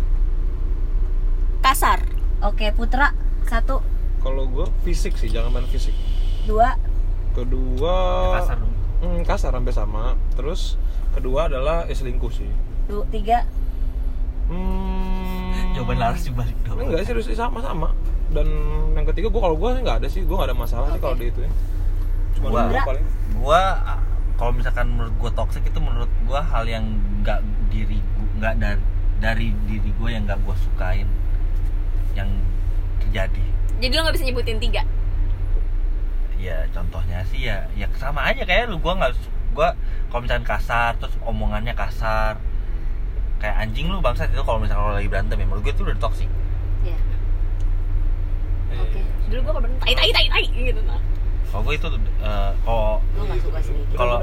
Kasar. 1.61 2.05
Oke 2.41 2.71
putra. 2.71 3.15
Satu. 3.47 3.81
Kalau 4.21 4.45
gue 4.47 4.67
fisik 4.83 5.15
sih 5.15 5.31
jangan 5.31 5.51
main 5.51 5.67
fisik. 5.67 5.95
Dua. 6.45 6.75
Kedua 7.33 7.97
Ya, 8.33 8.41
kasar 8.41 8.59
hmm, 9.03 9.21
kasar 9.23 9.53
sampai 9.53 9.75
sama. 9.75 10.05
Terus 10.35 10.75
kedua 11.13 11.47
adalah 11.47 11.87
ya, 11.87 11.95
selingkuh 11.95 12.33
sih. 12.33 12.49
Dua 12.87 13.07
tiga. 13.09 13.45
Hmm, 14.47 15.75
jawaban 15.75 15.99
laras 15.99 16.23
dibalik 16.23 16.55
dong. 16.63 16.79
Enggak 16.79 17.03
serius 17.03 17.27
sih 17.27 17.35
sama-sama 17.35 17.91
dan 18.27 18.47
yang 18.95 19.07
ketiga 19.07 19.31
gue 19.31 19.39
kalau 19.39 19.55
gue 19.55 19.71
sih 19.71 19.83
nggak 19.83 19.99
ada 20.03 20.09
sih. 20.11 20.23
Gue 20.23 20.35
nggak 20.35 20.51
ada 20.51 20.59
masalah 20.59 20.87
sih 20.91 20.99
Oke. 20.99 21.05
kalau 21.07 21.17
di 21.19 21.27
itu 21.31 21.41
cuma 22.37 22.53
Gua- 22.53 22.85
paling 22.85 23.07
gua 23.41 23.63
ah, 23.81 24.01
kalau 24.37 24.53
misalkan 24.53 24.87
menurut 24.93 25.15
gua 25.17 25.31
toxic 25.33 25.65
itu 25.65 25.81
menurut 25.81 26.09
gua 26.29 26.45
hal 26.45 26.69
yang 26.69 26.85
nggak 27.25 27.41
diri 27.73 28.01
nggak 28.37 28.55
dari 28.61 28.81
dari 29.21 29.49
diri 29.65 29.91
gua 29.97 30.13
yang 30.13 30.29
nggak 30.29 30.41
gua 30.45 30.57
sukain 30.61 31.09
yang 32.13 32.29
terjadi. 33.01 33.45
Jadi 33.81 33.93
lo 33.93 34.01
nggak 34.05 34.17
bisa 34.17 34.27
nyebutin 34.29 34.61
tiga? 34.61 34.83
Ya 36.37 36.69
contohnya 36.73 37.25
sih 37.33 37.49
ya 37.49 37.65
ya 37.77 37.89
sama 37.97 38.25
aja 38.29 38.45
kayak 38.45 38.69
lu. 38.69 38.77
Gua 38.81 38.97
nggak 38.97 39.13
gua 39.57 39.73
kalau 40.13 40.21
misalkan 40.25 40.45
kasar 40.45 40.97
terus 41.01 41.17
omongannya 41.25 41.73
kasar 41.73 42.37
kayak 43.37 43.57
anjing 43.69 43.93
lu 43.93 44.01
bangsat 44.01 44.33
itu 44.33 44.41
kalau 44.45 44.61
misalkan 44.61 44.85
lo 44.85 44.97
lagi 44.97 45.09
berantem 45.13 45.37
ya 45.37 45.45
menurut 45.45 45.63
gue 45.65 45.73
itu 45.77 45.83
udah 45.85 45.99
toxic. 46.01 46.29
Ya 46.85 46.97
Eh, 48.73 48.79
oke. 48.81 49.01
Dulu 49.29 49.41
gue 49.45 49.53
kalau 49.53 49.63
tai 49.85 49.95
tai 49.95 50.11
tai 50.11 50.27
tai 50.33 50.45
gitu 50.51 50.81
nah. 50.89 51.01
Kalau 51.57 51.65
gue 51.65 51.75
itu 51.75 51.89
eh, 51.89 52.51
kalau 52.61 53.01
Kalau- 53.97 54.21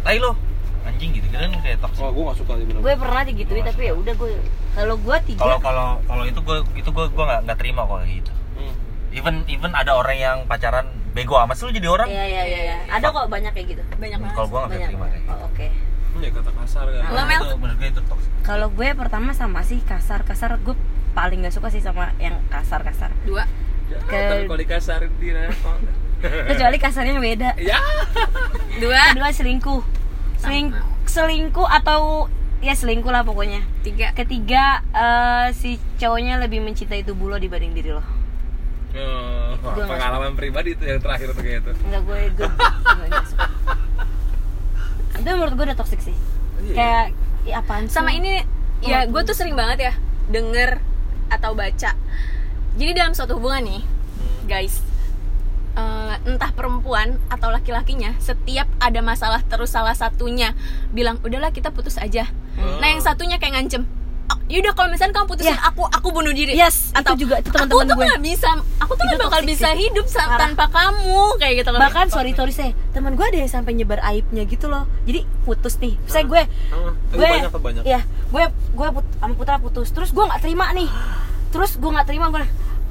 tai 0.00 0.16
lo 0.16 0.36
anjing 0.82 1.10
gitu 1.12 1.28
kan 1.30 1.48
kayak 1.56 1.76
toxic 1.78 2.00
oh 2.00 2.10
gue 2.10 2.22
nggak 2.22 2.36
suka 2.36 2.52
sih 2.54 2.64
bener 2.66 2.80
gue 2.80 2.94
pernah 2.94 3.22
digituin 3.22 3.62
tapi 3.62 3.82
ya 3.82 3.94
udah 3.94 4.14
gue 4.14 4.30
kalau 4.74 4.94
gue 4.96 5.16
tiga 5.26 5.40
kalau 5.40 5.56
kalau 5.58 5.88
kalau 6.04 6.24
itu 6.24 6.36
gue 6.38 6.56
itu 6.74 6.88
gue 6.90 7.04
gue 7.06 7.24
nggak 7.26 7.40
nggak 7.42 7.58
terima 7.58 7.82
kalau 7.82 8.02
gitu 8.02 8.32
Hmm. 8.50 8.74
even 9.10 9.34
even 9.46 9.72
ada 9.72 9.92
orang 9.94 10.16
yang 10.18 10.36
pacaran 10.44 10.84
bego 11.10 11.36
amat 11.38 11.54
sih 11.54 11.64
lu 11.64 11.72
jadi 11.72 11.88
orang 11.88 12.08
Iya 12.08 12.24
iya 12.26 12.42
iya. 12.44 12.60
iya. 12.62 12.76
Ada 12.90 13.08
kok 13.08 13.24
banyak 13.26 13.52
kayak 13.52 13.66
gitu. 13.70 13.82
banyak 13.94 14.18
banget 14.18 14.34
kalau 14.34 14.48
gue 14.48 14.58
nggak 14.62 14.80
terima 14.84 15.06
kayak 15.06 15.22
gitu 15.22 15.32
Oh, 15.32 15.46
Oke. 15.46 15.66
Hmm, 16.10 16.20
ya 16.20 16.30
kata 16.30 16.50
kasar 16.54 16.86
kan 16.90 17.24
Mel? 17.24 17.40
menurut 17.56 17.76
gue 17.78 17.88
itu 17.88 18.02
toxic 18.02 18.30
Kalau 18.42 18.68
gue 18.68 18.88
pertama 18.92 19.30
sama 19.32 19.60
sih 19.62 19.80
kasar 19.80 20.20
kasar 20.22 20.58
gue 20.58 20.76
paling 21.10 21.40
gak 21.40 21.52
suka 21.52 21.68
sih 21.68 21.78
sama 21.78 22.12
yang 22.16 22.36
kasar 22.48 22.80
kasar. 22.82 23.10
dua 23.22 23.44
Ke- 24.06 24.44
kalau 24.44 24.54
dikasarin 24.56 25.10
Tina 25.16 25.50
Kecuali 26.22 26.76
kasarnya 26.76 27.16
beda. 27.16 27.50
ya 27.56 27.80
dua 28.80 29.16
Kedua 29.16 29.28
selingkuh. 29.32 29.82
Seling 30.40 30.72
selingkuh 31.04 31.68
atau 31.68 32.28
ya 32.60 32.76
selingkuh 32.76 33.12
lah 33.12 33.24
pokoknya. 33.24 33.64
tiga 33.84 34.12
Ketiga 34.12 34.84
eh, 34.92 35.46
si 35.56 35.80
cowoknya 35.96 36.40
lebih 36.40 36.60
mencintai 36.64 37.04
tubuh 37.04 37.32
lo 37.32 37.36
dibanding 37.40 37.72
diri 37.72 37.90
lo. 37.96 38.04
Oh, 38.90 39.54
Gua 39.62 39.86
pengalaman 39.86 40.34
pribadi 40.34 40.74
tuh 40.74 40.90
yang 40.90 40.98
terakhir 40.98 41.30
tuh 41.30 41.46
kayak 41.46 41.62
itu 41.62 41.72
Enggak 41.86 42.02
gue 42.10 42.18
gue. 42.34 42.50
Itu 45.20 45.28
menurut 45.30 45.54
gue 45.54 45.64
udah 45.70 45.78
toxic 45.78 46.00
sih. 46.02 46.16
Iya. 46.64 46.74
Kayak 46.74 47.06
ya 47.46 47.54
apaan 47.62 47.86
sih? 47.86 47.94
sama 47.94 48.10
ini 48.12 48.42
ya 48.80 49.04
Oh, 49.04 49.12
gue 49.12 49.22
tuh 49.28 49.36
sering 49.36 49.56
banget 49.56 49.92
ya 49.92 49.94
denger 50.32 50.80
atau 51.30 51.52
baca 51.52 51.92
jadi 52.78 52.90
dalam 52.96 53.12
suatu 53.12 53.36
hubungan 53.36 53.62
nih 53.64 53.82
guys 54.48 54.80
eh, 54.80 54.89
entah 56.22 56.50
perempuan 56.50 57.16
atau 57.26 57.48
laki-lakinya 57.48 58.12
setiap 58.18 58.68
ada 58.76 59.00
masalah 59.00 59.40
terus 59.42 59.68
salah 59.68 59.92
satunya 59.92 60.52
bilang 60.90 61.16
udahlah 61.18 61.48
kita 61.48 61.68
putus 61.68 61.96
aja. 61.96 62.28
Nah 62.76 62.86
yang 62.86 63.00
satunya 63.00 63.36
kayak 63.36 63.56
ngancem 63.56 63.88
"Ah, 64.26 64.38
yaudah 64.46 64.70
kalau 64.72 64.86
misalnya 64.88 65.10
kamu 65.12 65.26
putusin 65.28 65.50
Ya. 65.50 65.64
aku 65.64 65.82
aku 65.82 66.08
bunuh 66.10 66.30
diri. 66.30 66.54
Yes, 66.54 66.92
itu 66.92 67.12
juga, 67.18 67.42
itu 67.42 67.50
teman-teman 67.50 67.82
aku 67.82 67.88
tuh 67.88 67.96
gue. 67.96 68.06
nggak 68.06 68.22
bisa 68.22 68.50
aku 68.78 68.92
tuh 68.92 69.02
Itu 69.02 69.10
nggak 69.10 69.26
bakal 69.26 69.42
bisa 69.42 69.68
sih. 69.68 69.78
hidup 69.80 70.06
Parah. 70.06 70.38
tanpa 70.38 70.64
kamu 70.68 71.20
kayak 71.36 71.54
gitu 71.56 71.70
loh. 71.70 71.80
Bahkan 71.80 72.06
sorry 72.08 72.30
sorry 72.32 72.52
saya 72.52 72.70
teman 72.90 73.12
gue 73.12 73.24
ada 73.24 73.34
yang 73.36 73.50
sampai 73.50 73.72
nyebar 73.72 73.98
aibnya 74.00 74.44
gitu 74.44 74.66
loh. 74.66 74.86
Jadi 75.02 75.26
putus 75.42 75.74
nih. 75.78 75.98
Saya 76.04 76.22
gue 76.24 76.42
Ah, 76.70 76.92
gue 77.10 77.26
banyak 77.26 77.50
banyak? 77.50 77.82
ya 77.82 78.00
gue 78.04 78.44
gue 78.70 78.88
put, 78.92 79.06
sama 79.16 79.34
putra 79.34 79.56
putus. 79.56 79.88
Terus 79.88 80.10
gue 80.10 80.22
nggak 80.22 80.40
terima 80.40 80.68
nih. 80.70 80.86
Terus 81.50 81.74
gue 81.74 81.90
nggak 81.90 82.06
terima 82.06 82.28
gue 82.28 82.44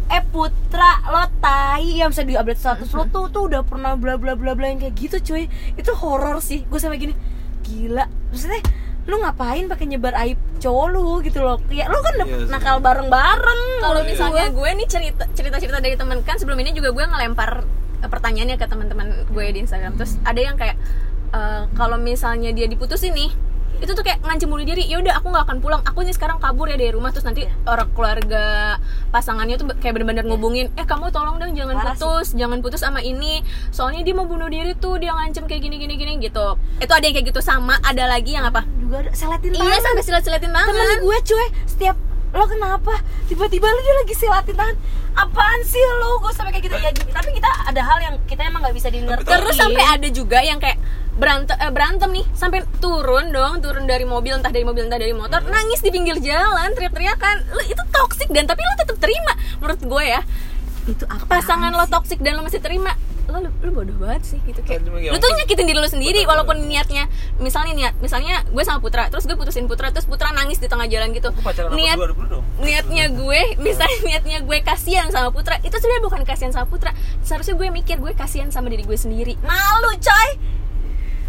eh 0.09 0.23
putra 0.25 1.05
lo 1.13 1.29
tai 1.37 2.01
yang 2.01 2.09
bisa 2.09 2.25
di 2.25 2.33
update 2.33 2.57
status 2.57 2.89
lo 2.97 3.05
tuh 3.05 3.29
tuh 3.29 3.45
udah 3.45 3.61
pernah 3.61 3.93
bla 3.93 4.17
bla 4.17 4.33
bla 4.33 4.57
bla 4.57 4.67
yang 4.73 4.81
kayak 4.81 4.97
gitu 4.97 5.17
cuy. 5.21 5.45
Itu 5.77 5.93
horor 5.93 6.41
sih. 6.41 6.65
Gue 6.65 6.81
sampai 6.81 6.97
gini 6.97 7.13
gila 7.61 8.09
maksudnya 8.33 8.65
lu 9.09 9.21
ngapain 9.21 9.65
pakai 9.69 9.85
nyebar 9.89 10.13
aib 10.25 10.37
cowok 10.57 10.85
lu? 10.89 11.21
Gitu 11.21 11.39
loh. 11.41 11.61
Ya 11.69 11.85
lu 11.89 11.97
kan 12.01 12.13
udah 12.17 12.27
Iya 12.27 12.37
nakal 12.49 12.81
bareng 12.81 13.09
bareng 13.09 13.61
kalau 13.85 14.01
misalnya 14.01 14.49
gue 14.49 14.69
nih 14.81 14.87
cerita 14.89 15.23
cerita 15.37 15.57
cerita 15.61 15.77
dari 15.77 15.93
teman 15.93 16.25
kan 16.25 16.41
sebelum 16.41 16.57
ini 16.57 16.73
juga 16.73 16.89
gue 16.89 17.05
ngelempar 17.05 17.61
eh, 18.01 18.09
pertanyaannya 18.09 18.57
ke 18.57 18.65
teman-teman 18.65 19.07
gue 19.29 19.45
di 19.53 19.59
Instagram. 19.61 19.93
Terus 19.97 20.17
ada 20.25 20.41
yang 20.41 20.57
kayak 20.57 20.77
eh, 21.37 21.63
kalau 21.77 22.01
misalnya 22.01 22.49
dia 22.49 22.65
diputusin 22.65 23.13
nih 23.13 23.29
itu 23.79 23.91
tuh 23.95 24.03
kayak 24.03 24.19
ngancem 24.23 24.47
bunuh 24.51 24.65
diri. 24.67 24.83
Ya 24.87 24.99
udah 24.99 25.19
aku 25.19 25.31
nggak 25.31 25.45
akan 25.47 25.57
pulang. 25.63 25.81
Aku 25.87 26.03
nih 26.03 26.15
sekarang 26.15 26.37
kabur 26.37 26.67
ya 26.67 26.75
dari 26.75 26.91
rumah. 26.91 27.09
Terus 27.15 27.25
nanti 27.25 27.47
orang 27.65 27.89
keluarga 27.95 28.77
pasangannya 29.09 29.55
tuh 29.55 29.65
kayak 29.79 29.97
bener-bener 29.99 30.23
ngubungin 30.27 30.69
eh 30.77 30.85
kamu 30.85 31.09
tolong 31.09 31.41
dong 31.41 31.55
jangan 31.57 31.79
Parah 31.79 31.95
sih. 31.95 32.05
putus 32.05 32.27
jangan 32.35 32.57
putus 32.59 32.81
sama 32.83 32.99
ini. 32.99 33.41
Soalnya 33.71 34.03
dia 34.03 34.13
mau 34.15 34.27
bunuh 34.27 34.51
diri 34.51 34.75
tuh 34.75 34.99
dia 34.99 35.15
ngancem 35.15 35.47
kayak 35.47 35.61
gini 35.63 35.75
gini 35.79 35.93
gini 35.95 36.13
gitu. 36.19 36.59
Itu 36.79 36.91
ada 36.91 37.03
yang 37.07 37.15
kayak 37.15 37.27
gitu. 37.31 37.41
Sama 37.41 37.79
ada 37.81 38.03
lagi 38.05 38.35
yang 38.35 38.45
apa? 38.45 38.67
Juga 38.77 39.07
ada 39.07 39.11
seletin 39.15 39.55
iya 39.55 39.79
sampai 39.79 40.03
silat-silatin 40.03 40.51
tangan. 40.51 40.69
Temen 40.75 40.99
gue 41.03 41.17
cuy. 41.23 41.47
Setiap 41.65 41.95
lo 42.29 42.45
kenapa? 42.45 42.93
Tiba-tiba 43.25 43.65
lu 43.65 43.79
dia 43.81 43.95
lagi 44.03 44.13
silatin 44.15 44.55
tangan. 44.55 44.77
Apaan 45.17 45.59
sih 45.65 45.81
lo? 46.03 46.21
Gue 46.21 46.31
sampai 46.35 46.51
kayak 46.53 46.67
gitu. 46.67 46.75
Ya 46.79 46.91
gitu. 46.93 47.09
tapi 47.09 47.29
kita 47.35 47.49
ada 47.67 47.81
hal 47.83 47.97
yang 47.99 48.15
kita 48.25 48.41
emang 48.45 48.61
nggak 48.61 48.75
bisa 48.77 48.89
dengar 48.93 49.17
terus 49.25 49.55
sampai 49.57 49.83
ada 49.85 50.07
juga 50.09 50.39
yang 50.41 50.57
kayak 50.61 50.77
berantem 51.19 51.55
eh, 51.59 51.67
berantem 51.69 52.09
nih 52.15 52.25
sampai 52.31 52.63
turun 52.79 53.35
dong 53.35 53.59
turun 53.59 53.83
dari 53.83 54.07
mobil 54.07 54.39
entah 54.39 54.49
dari 54.49 54.63
mobil 54.63 54.87
entah 54.87 54.97
dari 54.97 55.11
motor 55.11 55.43
nangis 55.43 55.83
di 55.83 55.91
pinggir 55.91 56.15
jalan 56.23 56.71
teriak-teriakan. 56.73 57.35
Lu 57.51 57.61
itu 57.67 57.83
toksik 57.91 58.31
dan 58.31 58.47
tapi 58.47 58.63
lo 58.63 58.73
tetap 58.79 58.97
terima 58.97 59.33
menurut 59.59 59.79
gue 59.83 60.03
ya. 60.07 60.21
Itu 60.87 61.03
apa 61.05 61.27
pasangan 61.27 61.75
lo 61.75 61.85
toksik 61.91 62.23
dan 62.23 62.39
lo 62.39 62.47
masih 62.47 62.63
terima. 62.63 62.95
Lo 63.29 63.37
lu, 63.45 63.51
lu 63.61 63.69
bodoh 63.69 63.93
banget 64.01 64.25
sih 64.25 64.39
gitu 64.41 64.57
kayak. 64.65 64.81
Ya 65.03 65.13
lu 65.13 65.17
tuh 65.21 65.29
nyakitin 65.37 65.69
diri 65.69 65.77
lu 65.77 65.85
sendiri 65.85 66.25
Betul, 66.25 66.31
walaupun 66.33 66.57
betul. 66.65 66.71
niatnya 66.71 67.03
misalnya 67.37 67.73
niat 67.77 67.93
misalnya 68.01 68.41
gue 68.47 68.63
sama 68.65 68.79
Putra 68.81 69.05
terus 69.13 69.29
gue 69.29 69.37
putusin 69.37 69.69
Putra 69.69 69.93
terus 69.93 70.09
Putra 70.09 70.33
nangis 70.33 70.57
di 70.57 70.65
tengah 70.71 70.89
jalan 70.89 71.13
gitu. 71.13 71.29
Niat 71.75 71.99
niatnya 72.63 73.05
gue 73.13 73.41
misalnya 73.59 73.99
niatnya 74.07 74.37
gue 74.41 74.57
kasihan 74.65 75.11
sama 75.13 75.29
Putra 75.35 75.59
itu 75.61 75.75
sebenarnya 75.77 76.03
bukan 76.07 76.21
kasihan 76.25 76.55
sama 76.55 76.65
Putra. 76.65 76.95
Seharusnya 77.21 77.53
gue 77.59 77.67
mikir 77.69 77.99
gue 78.01 78.15
kasihan 78.17 78.49
sama 78.49 78.71
diri 78.71 78.87
gue 78.87 78.97
sendiri. 78.97 79.37
Malu 79.45 79.93
coy 79.99 80.58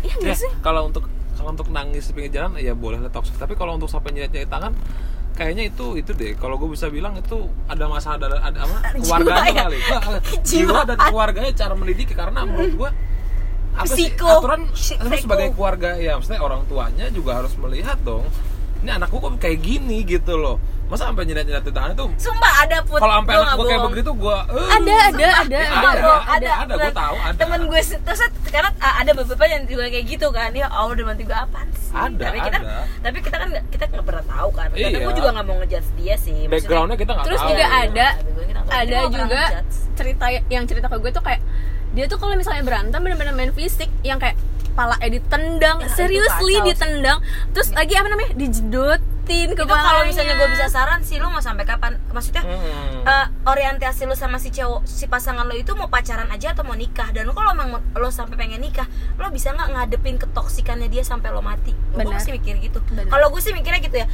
iya 0.00 0.12
Ya, 0.12 0.23
nggak 0.23 0.37
sih? 0.37 0.50
kalau 0.61 0.87
untuk 0.87 1.04
kalau 1.33 1.50
untuk 1.50 1.69
nangis 1.69 2.04
di 2.04 2.12
pinggir 2.12 2.33
jalan 2.37 2.57
ya 2.57 2.73
boleh 2.73 2.99
lah 2.99 3.09
toxic. 3.09 3.33
Tapi 3.35 3.54
kalau 3.54 3.75
untuk 3.75 3.88
sampai 3.88 4.12
nyet 4.12 4.28
nyet 4.28 4.47
tangan 4.47 4.76
kayaknya 5.33 5.69
itu 5.69 5.97
itu 5.97 6.12
deh. 6.12 6.37
Kalau 6.37 6.57
gue 6.57 6.69
bisa 6.69 6.87
bilang 6.87 7.16
itu 7.16 7.37
ada 7.64 7.85
masalah 7.85 8.21
ada 8.21 8.28
ada 8.38 8.59
apa? 8.61 8.76
Keluarganya 8.95 9.49
ya? 9.49 9.62
kali. 9.64 9.78
Jiwa. 10.49 10.85
Dan 10.85 10.99
keluarganya 11.00 11.52
cara 11.54 11.73
mendidik 11.73 12.12
karena 12.12 12.45
menurut 12.45 12.75
gue 12.76 12.90
apa 13.71 13.87
sih 13.87 14.11
Psiko. 14.11 14.26
aturan 14.26 14.66
Psiko. 14.75 15.07
sebagai 15.16 15.54
keluarga 15.54 15.95
ya 15.95 16.19
maksudnya 16.19 16.42
orang 16.42 16.66
tuanya 16.66 17.07
juga 17.09 17.38
harus 17.38 17.54
melihat 17.54 17.97
dong 18.02 18.26
ini 18.83 18.90
anakku 18.90 19.16
kok 19.16 19.38
kayak 19.38 19.62
gini 19.62 20.02
gitu 20.02 20.35
loh 20.35 20.59
masa 20.90 21.06
sampai 21.06 21.23
nyedat 21.23 21.47
nyedat 21.47 21.64
tangan 21.70 21.90
itu? 21.94 22.06
Sumpah 22.18 22.52
ada 22.61 22.76
put 22.82 22.99
kalau 22.99 23.14
sampai 23.16 23.35
anak 23.38 23.54
gue 23.54 23.64
kayak 23.64 23.82
begitu 23.87 24.11
gue 24.12 24.37
ada 24.50 24.94
ada 25.06 25.28
ada 25.38 25.54
Ya, 25.54 25.70
ada 25.70 25.88
ada, 25.88 25.94
ada, 25.94 26.11
ada, 26.26 26.50
ada, 26.50 26.75
gua 26.75 26.90
tahu, 26.92 27.16
ada. 27.16 27.37
temen 27.38 27.61
gue 27.64 27.80
terus 27.80 28.20
karena 28.44 28.70
ada 28.76 29.11
beberapa 29.14 29.44
yang 29.47 29.62
juga 29.64 29.85
kayak 29.87 30.04
gitu 30.04 30.26
kan. 30.28 30.50
Ya 30.50 30.66
oh 30.68 30.90
udah 30.90 31.04
nanti 31.06 31.23
gue 31.23 31.32
apaan 31.32 31.68
sih? 31.73 31.94
Ada, 31.94 32.18
tapi 32.20 32.38
kita 32.40 32.59
ada. 32.59 32.75
tapi 33.00 33.18
kita 33.20 33.37
kan 33.38 33.50
kita 33.70 33.85
nggak 33.87 34.04
pernah 34.04 34.25
tahu 34.26 34.49
kan. 34.50 34.66
Karena 34.68 34.88
Iya. 34.90 34.99
gue 35.00 35.14
juga 35.14 35.28
nggak 35.30 35.47
mau 35.47 35.56
ngejudge 35.59 35.90
dia 35.94 36.14
sih. 36.16 36.32
Maksudnya- 36.35 36.50
backgroundnya 36.52 36.97
kita 36.99 37.12
nggak 37.14 37.26
terus 37.30 37.40
tahu. 37.40 37.50
juga 37.50 37.66
ada 37.70 38.06
gue- 38.18 38.49
ada 38.70 38.99
juga 39.09 39.42
cerita 39.94 40.25
yang 40.49 40.64
cerita 40.66 40.87
ke 40.87 40.97
gue 40.99 41.11
tuh 41.11 41.23
kayak 41.23 41.40
dia 41.90 42.04
tuh 42.06 42.18
kalau 42.18 42.35
misalnya 42.35 42.62
berantem 42.62 42.99
bener-bener 42.99 43.35
main 43.35 43.50
fisik 43.50 43.90
yang 44.02 44.18
kayak 44.18 44.38
palanya 44.70 45.11
ditendang. 45.11 45.78
Ya, 45.82 45.88
seriously 45.90 46.62
ditendang. 46.62 47.18
Terus 47.50 47.70
lagi 47.70 47.94
apa 47.94 48.06
namanya 48.06 48.30
dijedotin 49.31 49.55
ke 49.55 49.63
itu 49.63 49.71
kalau 49.71 50.03
misalnya 50.03 50.35
gue 50.35 50.49
bisa 50.51 50.67
saran 50.67 51.01
sih 51.07 51.23
lu 51.23 51.31
mau 51.31 51.39
sampai 51.39 51.63
kapan? 51.63 51.97
Maksudnya 52.11 52.43
Hmm. 52.43 53.07
eh, 53.07 53.27
orientasi 53.47 54.05
lu 54.05 54.19
sama 54.19 54.37
si 54.37 54.51
cowok 54.51 54.83
si 54.85 55.07
pasangan 55.07 55.47
lo 55.47 55.55
itu 55.55 55.71
mau 55.73 55.87
pacaran 55.87 56.27
aja 56.29 56.53
atau 56.53 56.67
mau 56.67 56.75
nikah? 56.75 57.15
Dan 57.15 57.31
kalau 57.31 57.55
emang 57.55 57.79
lo 57.79 58.09
sampai 58.11 58.35
pengen 58.35 58.61
nikah 58.61 58.91
lo 59.17 59.31
bisa 59.31 59.55
nggak 59.55 59.71
ngadepin 59.71 60.19
ketoksikannya 60.19 60.91
dia 60.91 61.07
sampai 61.07 61.31
lo 61.31 61.41
mati? 61.41 61.73
Gue 61.95 62.19
sih 62.21 62.33
mikir 62.35 62.55
gitu. 62.59 62.79
Kalau 63.07 63.27
gue 63.31 63.41
sih 63.41 63.55
mikirnya 63.55 63.81
gitu 63.81 63.97
ya. 64.03 64.07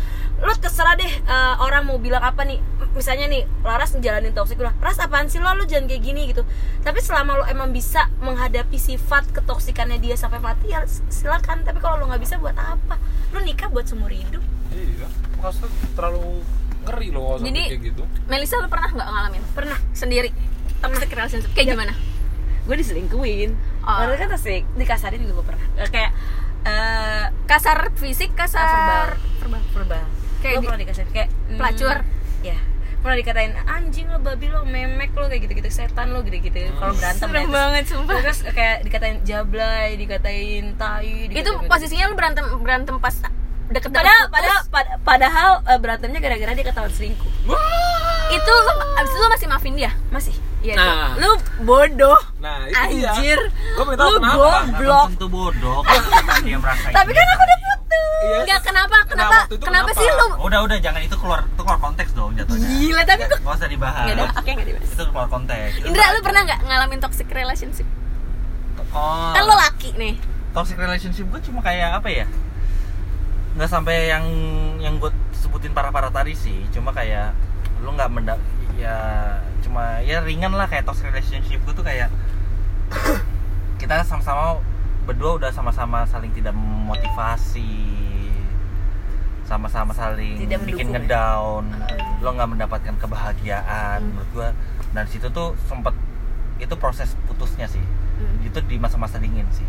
Lo 0.44 0.52
terserah 0.52 0.94
deh 0.94 1.08
eh, 1.08 1.54
orang 1.58 1.88
mau 1.88 1.96
bilang 1.96 2.20
apa 2.20 2.44
nih. 2.44 2.60
Misalnya 2.92 3.28
nih 3.28 3.44
Laras 3.60 3.92
ngejalanin 3.92 4.32
toksik 4.32 4.56
lo 4.56 4.72
Ras 4.80 5.00
apaan 5.00 5.28
sih 5.28 5.40
lo? 5.40 5.52
Lo 5.52 5.64
jangan 5.64 5.88
kayak 5.88 6.02
gini 6.04 6.28
gitu. 6.30 6.44
Tapi 6.84 7.00
selama 7.00 7.40
lo 7.40 7.44
emang 7.48 7.72
bisa 7.72 8.08
menghadapi 8.20 8.76
sifat 8.76 9.32
ketoksikannya 9.32 9.96
dia 9.96 10.16
sampai 10.16 10.40
mati 10.40 10.72
ya 10.72 10.84
silakan. 11.08 11.64
Tapi 11.64 11.80
kalau 11.80 12.00
lo 12.00 12.08
nggak 12.08 12.20
bisa 12.20 12.36
buat 12.36 12.56
apa? 12.56 13.00
Lo 13.32 13.40
nikah 13.40 13.68
buat 13.68 13.88
seumur 13.88 14.12
hidup 14.12 14.44
Iya, 14.76 15.08
maksudnya 15.36 15.68
terlalu 15.92 16.44
ngeri 16.82 17.08
loh 17.08 17.22
kalau 17.24 17.38
sampai 17.38 17.48
Jadi- 17.50 17.66
kayak 17.66 17.82
gitu. 17.86 18.02
Melisa 18.26 18.54
lu 18.56 18.68
pernah 18.68 18.88
nggak 18.88 19.08
ngalamin? 19.08 19.42
Pernah 19.52 19.78
sendiri? 19.90 20.30
Toxic 20.76 21.08
relationship 21.08 21.50
kayak 21.50 21.66
Ya. 21.66 21.72
gimana? 21.72 21.94
Gue 22.62 22.76
diselingkuhin. 22.76 23.50
Oh. 23.80 23.96
Orang 23.96 24.18
kan 24.18 24.30
asik 24.30 24.68
dikasarin 24.74 25.18
juga 25.18 25.32
gue 25.34 25.46
pernah. 25.46 25.66
Eh, 25.76 25.88
kayak 25.88 26.10
eh 26.64 27.24
kasar 27.44 27.94
fisik 27.94 28.34
kasar 28.34 29.14
verbal 29.38 29.62
verbal 29.70 30.04
Kayak 30.36 30.52
gue 30.52 30.60
di- 30.60 30.66
pernah 30.66 30.80
dikasarin 30.80 31.10
kayak 31.10 31.28
mm, 31.30 31.56
pelacur. 31.56 31.96
ya. 32.42 32.58
Pernah 32.96 33.16
dikatain 33.16 33.54
anjing 33.64 34.06
lo 34.06 34.18
babi 34.18 34.46
lo 34.46 34.60
memek 34.62 35.14
lo 35.14 35.26
kayak 35.26 35.46
gitu 35.46 35.54
gitu 35.56 35.70
setan 35.70 36.10
lo 36.10 36.20
gitu 36.20 36.36
gitu 36.40 36.58
kalau 36.74 36.90
berantem 36.92 37.22
serem 37.22 37.32
ya, 37.32 37.40
terus- 37.40 37.54
banget 37.54 37.84
sumpah. 37.86 38.14
terus 38.20 38.38
kayak 38.44 38.76
dikatain 38.82 39.16
jablay 39.22 39.94
dikatain 39.94 40.64
tai 40.74 41.06
itu 41.24 41.38
dikatain- 41.38 41.66
posisinya 41.66 42.04
lu 42.04 42.14
berantem 42.14 42.44
berantem 42.58 42.94
pas 42.96 43.14
deket 43.68 43.90
padahal 43.90 44.22
padahal 44.28 44.58
pad- 44.66 44.94
padahal 45.02 45.50
eh, 45.64 45.78
berantemnya 45.78 46.20
gara-gara 46.20 46.52
dia 46.52 46.64
ketahuan 46.64 46.90
selingkuh. 46.90 47.30
Itu 48.28 48.52
lu 48.52 48.72
abis 48.96 49.10
itu 49.10 49.18
lu 49.18 49.28
masih 49.28 49.46
maafin 49.46 49.74
dia? 49.74 49.90
Masih. 50.08 50.34
Iya, 50.58 50.74
Nah. 50.74 51.14
lu 51.14 51.30
bodoh. 51.62 52.18
Nah, 52.38 52.66
itu. 52.66 53.06
Anjir. 53.06 53.38
Tahu 53.76 53.86
Lu 53.86 54.18
kenapa. 54.18 54.66
goblok. 54.66 55.06
Tentu 55.12 55.26
bodoh. 55.28 55.78
Dia 56.42 56.58
merasa 56.58 56.90
tapi 56.90 57.10
kan 57.10 57.26
aku 57.28 57.42
udah 57.44 57.58
putus. 57.60 58.02
Iya. 58.18 58.36
Enggak 58.42 58.60
kenapa? 58.64 58.96
Kenapa? 59.06 59.30
Nah, 59.30 59.44
kenapa, 59.46 59.66
kenapa? 59.86 59.90
sih 59.94 60.08
lu? 60.08 60.26
Udah 60.42 60.58
udah 60.66 60.78
jangan. 60.80 61.00
Itu 61.00 61.16
keluar 61.16 61.40
itu 61.44 61.60
keluar 61.60 61.78
konteks 61.78 62.10
dong 62.12 62.34
jatuhnya. 62.34 62.66
Gila 62.66 63.02
tapi 63.04 63.22
kok 63.24 63.38
nggak 63.40 63.56
usah 63.56 63.68
dibahas. 63.68 64.04
Nggak 64.04 64.16
ada, 64.16 64.26
oke 64.32 64.50
nggak 64.52 64.66
dibahas. 64.66 64.88
Itu 64.90 65.02
keluar 65.06 65.26
konteks. 65.28 65.72
Indra 65.82 66.04
lu 66.10 66.20
pernah 66.20 66.40
nggak 66.44 66.60
ngalamin 66.64 66.98
toxic 66.98 67.28
relationship? 67.28 67.86
Oh. 68.90 69.30
Kan 69.30 69.42
lu 69.44 69.54
laki 69.54 69.90
nih. 69.94 70.14
Toxic 70.50 70.76
relationship 70.76 71.26
gue 71.28 71.40
cuma 71.42 71.60
kayak 71.60 72.00
apa 72.00 72.08
ya 72.08 72.26
nggak 73.56 73.70
sampai 73.72 74.12
yang 74.12 74.24
yang 74.78 75.00
gue 75.00 75.08
sebutin 75.32 75.72
parah-parah 75.72 76.12
tadi 76.12 76.36
sih. 76.36 76.68
Cuma 76.70 76.92
kayak 76.92 77.32
lu 77.80 77.92
nggak 77.92 78.12
mendak 78.12 78.40
ya 78.76 78.96
cuma 79.64 80.04
ya 80.04 80.20
ringan 80.20 80.52
lah 80.52 80.68
kayak 80.68 80.84
toxic 80.84 81.08
relationship 81.08 81.60
gue 81.64 81.74
tuh 81.76 81.84
kayak 81.84 82.12
kita 83.80 84.04
sama-sama 84.04 84.60
berdua 85.08 85.40
udah 85.40 85.50
sama-sama 85.52 86.04
saling 86.04 86.28
tidak 86.36 86.52
memotivasi 86.52 87.96
sama-sama 89.46 89.94
saling 89.94 90.42
Tidak 90.42 90.60
bikin 90.66 90.90
ya? 90.90 90.98
ngedown. 90.98 91.70
Lo 92.18 92.34
nggak 92.34 92.50
mendapatkan 92.50 92.94
kebahagiaan 92.98 94.02
menurut 94.02 94.30
gue 94.34 94.48
dan 94.90 95.06
situ 95.06 95.30
tuh 95.30 95.54
sempet 95.70 95.94
itu 96.58 96.74
proses 96.76 97.14
putusnya 97.30 97.70
sih. 97.70 97.82
Hmm. 98.16 98.40
itu 98.48 98.58
di 98.64 98.80
masa-masa 98.80 99.20
dingin 99.20 99.44
sih 99.52 99.68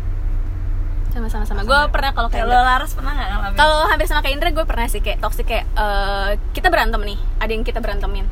sama-sama. 1.12 1.44
Sama 1.44 1.62
gue 1.64 1.80
pernah 1.90 2.10
kalau 2.12 2.28
kayak 2.28 2.46
kalau 2.46 2.64
Laras 2.64 2.92
pernah 2.94 3.12
nggak 3.14 3.28
ngalamin? 3.28 3.56
Kalau 3.56 3.78
hampir 3.88 4.06
sama 4.06 4.20
kayak 4.20 4.34
Indra 4.38 4.50
gue 4.52 4.66
pernah 4.68 4.86
sih 4.86 5.00
kayak 5.00 5.18
toxic 5.22 5.46
kayak 5.48 5.66
eh, 5.74 6.30
kita 6.52 6.68
berantem 6.68 7.00
nih. 7.02 7.18
Ada 7.40 7.50
yang 7.52 7.64
kita 7.64 7.78
berantemin. 7.80 8.26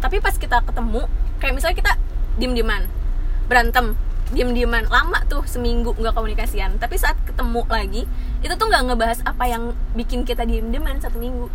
Tapi 0.00 0.20
pas 0.20 0.34
kita 0.36 0.60
ketemu 0.64 1.08
kayak 1.40 1.52
misalnya 1.56 1.76
kita 1.76 1.92
diem 2.34 2.52
dieman 2.54 2.82
berantem 3.46 3.94
diem 4.32 4.50
dieman 4.56 4.88
lama 4.88 5.20
tuh 5.28 5.44
seminggu 5.44 5.94
nggak 5.94 6.14
komunikasian. 6.16 6.80
Tapi 6.80 6.96
saat 6.96 7.16
ketemu 7.28 7.62
lagi 7.68 8.02
itu 8.40 8.54
tuh 8.56 8.66
nggak 8.66 8.82
ngebahas 8.92 9.20
apa 9.24 9.44
yang 9.48 9.76
bikin 9.94 10.24
kita 10.24 10.42
diem 10.48 10.68
dieman 10.72 10.98
satu 10.98 11.20
minggu. 11.20 11.48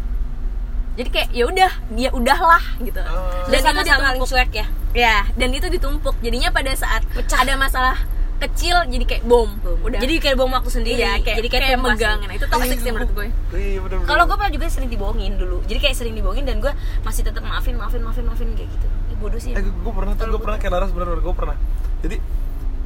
Jadi 0.99 1.09
kayak 1.15 1.29
ya 1.31 1.43
udah 1.47 1.71
dia 1.95 2.09
udahlah 2.11 2.63
gitu. 2.83 2.99
Oh. 2.99 3.47
dan 3.47 3.59
sama 3.63 3.81
itu 3.81 3.87
ditumpuk. 3.87 4.27
cuek 4.27 4.51
ya? 4.51 4.67
Ya 4.91 5.17
dan 5.39 5.49
itu 5.55 5.67
ditumpuk. 5.71 6.15
Jadinya 6.19 6.49
pada 6.51 6.75
saat 6.75 7.07
ada 7.15 7.53
masalah 7.55 7.97
kecil 8.39 8.75
jadi 8.87 9.05
kayak 9.05 9.23
bom, 9.27 9.49
udah. 9.83 9.99
Jadi 9.99 10.13
kayak 10.23 10.35
bom 10.39 10.51
waktu 10.51 10.71
sendiri. 10.71 10.99
Iya 10.99 11.19
kayak 11.19 11.37
jadi 11.43 11.49
kayak, 11.51 11.63
kayak 11.75 11.79
megang 11.83 12.19
nah 12.23 12.35
itu 12.35 12.47
toxic 12.47 12.79
sih 12.79 12.91
menurut 12.91 13.11
gue. 13.11 13.27
Iya, 13.51 13.79
bener-bener. 13.83 14.07
kalau 14.07 14.23
gue 14.25 14.37
pernah 14.39 14.53
juga 14.55 14.65
sering 14.71 14.89
dibohongin 14.89 15.33
dulu. 15.35 15.57
Jadi 15.67 15.79
kayak 15.83 15.95
sering 15.99 16.15
dibohongin 16.15 16.45
dan 16.47 16.57
gue 16.63 16.71
masih 17.03 17.21
tetap 17.27 17.43
maafin 17.43 17.75
maafin 17.75 18.01
maafin 18.01 18.23
maafin 18.23 18.47
kayak 18.55 18.69
gitu. 18.71 18.87
Bodoh 19.19 19.39
sih 19.39 19.51
eh, 19.51 19.59
gue 19.59 19.93
pernah 19.93 20.15
tuh, 20.15 20.31
gue 20.31 20.39
pernah 20.39 20.57
kayak 20.57 20.73
Laras 20.73 20.91
bener-bener 20.95 21.19
gue 21.19 21.35
pernah. 21.35 21.55
Jadi 21.99 22.17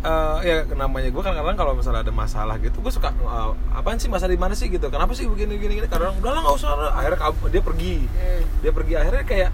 eh, 0.04 0.38
ya 0.42 0.58
namanya 0.74 1.10
gue 1.14 1.22
kadang-kadang 1.22 1.58
kalau 1.62 1.74
misalnya 1.78 2.02
ada 2.02 2.14
masalah 2.14 2.56
gitu 2.58 2.78
gue 2.82 2.94
suka 2.94 3.14
eh, 3.14 3.50
apaan 3.78 4.02
sih 4.02 4.10
masalah 4.10 4.34
di 4.34 4.42
mana 4.42 4.58
sih 4.58 4.68
gitu? 4.74 4.90
Kenapa 4.90 5.14
sih 5.14 5.30
begini 5.30 5.62
begini 5.62 5.74
gini? 5.80 5.88
Kadang 5.88 6.18
udah 6.18 6.32
lah 6.34 6.42
nggak 6.42 6.56
usah 6.58 6.70
akhirnya 6.98 7.20
dia 7.54 7.62
pergi. 7.62 7.96
Hmm. 8.10 8.42
dia 8.66 8.72
pergi 8.74 8.94
akhirnya 8.98 9.24
kayak 9.24 9.50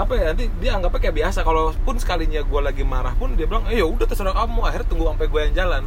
apa 0.00 0.12
ya 0.16 0.24
nanti 0.32 0.48
dia 0.58 0.70
anggapnya 0.76 1.00
kayak 1.04 1.16
biasa. 1.20 1.38
Kalaupun 1.44 1.94
sekalinya 2.00 2.40
gue 2.40 2.60
lagi 2.64 2.82
marah 2.82 3.12
pun 3.14 3.36
dia 3.36 3.44
bilang 3.44 3.68
eh 3.68 3.78
ya 3.78 3.86
udah 3.86 4.06
terserah 4.08 4.32
kamu. 4.32 4.60
Akhirnya 4.64 4.88
tunggu 4.88 5.04
sampai 5.12 5.26
gue 5.28 5.40
yang 5.44 5.54
jalan. 5.54 5.84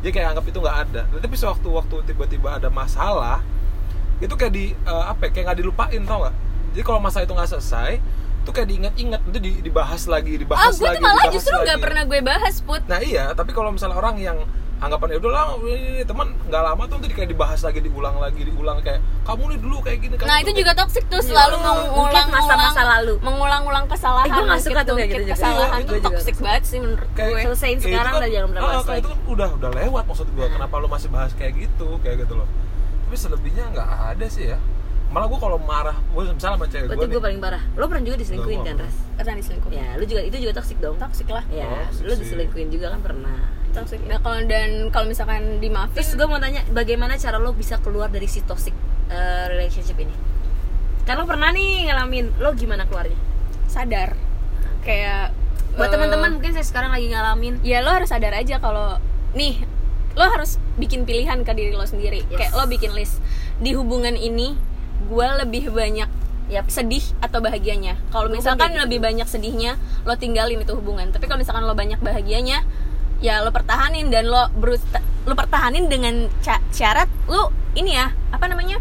Dia 0.00 0.10
kayak 0.14 0.26
anggap 0.36 0.44
itu 0.46 0.58
nggak 0.62 0.78
ada. 0.86 1.02
Nah, 1.10 1.20
tapi 1.20 1.34
sewaktu 1.34 1.68
waktu 1.68 1.96
tiba-tiba 2.06 2.48
ada 2.62 2.68
masalah 2.70 3.42
itu 4.22 4.32
kayak 4.32 4.52
di 4.54 4.64
eh, 4.72 5.04
apa 5.10 5.28
ya, 5.28 5.30
kayak 5.34 5.44
nggak 5.50 5.58
dilupain 5.58 6.02
tau 6.06 6.18
nggak? 6.22 6.34
Jadi 6.76 6.82
kalau 6.86 7.00
masalah 7.02 7.24
itu 7.26 7.34
nggak 7.34 7.50
selesai 7.56 7.90
itu 8.46 8.50
kayak 8.54 8.68
diingat-ingat 8.70 9.20
itu 9.26 9.38
di- 9.42 9.58
dibahas 9.58 10.06
lagi 10.06 10.38
ah 10.38 10.40
dibahas 10.46 10.74
gue 10.78 10.86
lagi 10.86 11.02
tuh 11.02 11.02
malah 11.02 11.24
justru 11.34 11.56
nggak 11.58 11.82
pernah 11.82 12.02
gue 12.06 12.20
bahas 12.22 12.54
put. 12.62 12.78
Nah 12.86 13.02
iya 13.02 13.34
tapi 13.34 13.50
kalau 13.50 13.74
misalnya 13.74 13.98
orang 13.98 14.22
yang 14.22 14.38
anggapan 14.76 15.08
ya 15.08 15.18
udahlah 15.18 15.44
ini 15.62 16.04
teman 16.04 16.28
nggak 16.42 16.62
lama 16.62 16.82
tuh 16.84 16.94
nanti 16.96 17.08
kayak 17.10 17.30
dibahas 17.30 17.60
lagi 17.60 17.80
diulang 17.80 18.16
lagi 18.16 18.40
diulang 18.40 18.78
kayak 18.78 19.00
kamu 19.24 19.42
nih 19.48 19.58
dulu 19.58 19.76
kayak 19.80 19.98
gini 19.98 20.14
kamu 20.14 20.28
nah 20.28 20.36
itu 20.38 20.52
juga 20.52 20.72
toxic 20.72 21.04
tuh 21.06 21.16
Iya. 21.16 21.26
selalu 21.26 21.56
mengulang 21.58 22.28
masa-masa 22.28 22.82
lalu. 22.86 23.14
mengulang-ulang 23.18 23.84
kesalahan 23.86 24.26
Eh, 24.26 24.32
gue 24.32 24.44
nggak 24.44 24.60
suka 24.62 24.80
tuh 24.82 24.94
kayak 24.94 25.08
gitu 25.08 25.22
juga. 25.22 25.34
kesalahan 25.34 25.70
Iya, 25.74 25.80
tuh 25.82 25.94
juga 25.94 26.06
toxic 26.06 26.34
nggak 26.34 26.44
banget 26.46 26.62
sih 26.62 26.78
menurut 26.78 27.08
kayak 27.10 27.30
gue 27.30 27.40
Selesaiin 27.42 27.72
itu 27.74 27.86
sekarang 27.86 28.04
kan- 28.06 28.20
udah 28.20 28.30
jangan 28.30 28.48
pernah 28.48 28.60
ah, 28.60 28.66
bahas 28.66 28.76
kayak 28.76 28.92
lagi. 28.92 29.00
itu 29.00 29.08
kan 29.08 29.18
udah 29.26 29.48
udah 29.54 29.70
lewat 29.74 30.04
maksud 30.06 30.28
gue 30.28 30.46
kenapa 30.46 30.74
lo 30.76 30.86
masih 30.86 31.08
bahas 31.08 31.32
kayak 31.32 31.52
gitu 31.56 31.88
kayak 31.98 32.16
gitu 32.20 32.34
loh 32.34 32.48
tapi 33.02 33.16
selebihnya 33.16 33.64
nggak 33.70 33.88
ada 34.12 34.26
sih 34.28 34.44
ya 34.46 34.58
malah 35.06 35.26
gue 35.26 35.38
kalau 35.38 35.56
marah 35.56 35.96
gue 35.96 36.22
misalnya 36.28 36.58
sama 36.58 36.66
cewek 36.66 36.86
Berarti 36.86 37.00
gue 37.00 37.08
gue 37.08 37.22
paling 37.22 37.40
parah. 37.40 37.62
Lo 37.72 37.86
pernah 37.86 38.04
juga 38.04 38.16
diselingkuhin 38.18 38.60
kan. 38.60 38.76
Ras? 38.76 38.96
pernah 39.16 39.36
diselingkuhin 39.38 39.72
Ya, 39.72 39.88
lu 39.94 40.04
juga 40.04 40.20
itu 40.20 40.36
juga 40.36 40.52
toxic 40.52 40.76
dong. 40.76 40.96
toxic 40.98 41.26
lah 41.26 41.44
Ya, 41.48 41.64
Toxic 41.86 42.02
lu 42.02 42.12
diselingkuhin 42.12 42.68
juga 42.68 42.86
kan 42.90 43.00
pernah. 43.00 43.38
Toxic 43.76 44.00
nah 44.08 44.16
kalau 44.24 44.40
dan 44.48 44.88
kalau 44.88 45.06
misalkan 45.06 45.60
dimaafin 45.60 45.92
Terus 46.00 46.16
gue 46.16 46.26
mau 46.26 46.40
tanya, 46.40 46.64
bagaimana 46.72 47.20
cara 47.20 47.36
lo 47.36 47.52
bisa 47.52 47.76
keluar 47.84 48.08
dari 48.08 48.24
si 48.24 48.40
toxic 48.40 48.72
uh, 49.12 49.52
relationship 49.52 50.00
ini? 50.00 50.16
Kan 51.04 51.20
lo 51.20 51.28
pernah 51.28 51.52
nih 51.52 51.92
ngalamin, 51.92 52.40
lo 52.40 52.56
gimana 52.56 52.88
keluarnya? 52.88 53.14
sadar 53.76 54.16
kayak 54.80 55.34
Buat 55.76 55.92
eh, 55.92 55.92
teman-teman 55.92 56.40
mungkin 56.40 56.56
saya 56.56 56.64
sekarang 56.64 56.94
lagi 56.94 57.12
ngalamin 57.12 57.60
ya 57.60 57.84
lo 57.84 57.92
harus 57.92 58.08
sadar 58.08 58.32
aja 58.32 58.56
kalau 58.62 58.96
nih 59.36 59.60
lo 60.16 60.24
harus 60.24 60.56
bikin 60.80 61.04
pilihan 61.04 61.44
ke 61.44 61.52
diri 61.52 61.76
lo 61.76 61.84
sendiri 61.84 62.24
Yes. 62.32 62.38
kayak 62.40 62.52
lo 62.56 62.64
bikin 62.64 62.96
list 62.96 63.20
di 63.60 63.76
hubungan 63.76 64.16
ini 64.16 64.56
gue 65.12 65.26
lebih 65.44 65.68
banyak 65.76 66.08
Yap. 66.46 66.70
sedih 66.70 67.02
atau 67.18 67.42
bahagianya 67.42 67.98
kalau 68.14 68.30
misalkan 68.30 68.72
lebih 68.78 69.02
banyak 69.02 69.26
sedihnya 69.26 69.76
lo 70.06 70.14
tinggalin 70.14 70.62
itu 70.62 70.72
hubungan 70.78 71.10
tapi 71.12 71.26
kalau 71.26 71.42
misalkan 71.42 71.66
lo 71.66 71.74
banyak 71.74 71.98
bahagianya 72.00 72.62
ya 73.24 73.40
lo 73.40 73.50
pertahanin 73.50 74.12
dan 74.12 74.28
lo 74.28 74.48
berusaha 74.52 75.00
lo 75.26 75.34
pertahanin 75.34 75.88
dengan 75.88 76.28
syarat 76.70 77.08
lo 77.26 77.50
ini 77.74 77.96
ya 77.96 78.12
apa 78.30 78.46
namanya 78.46 78.78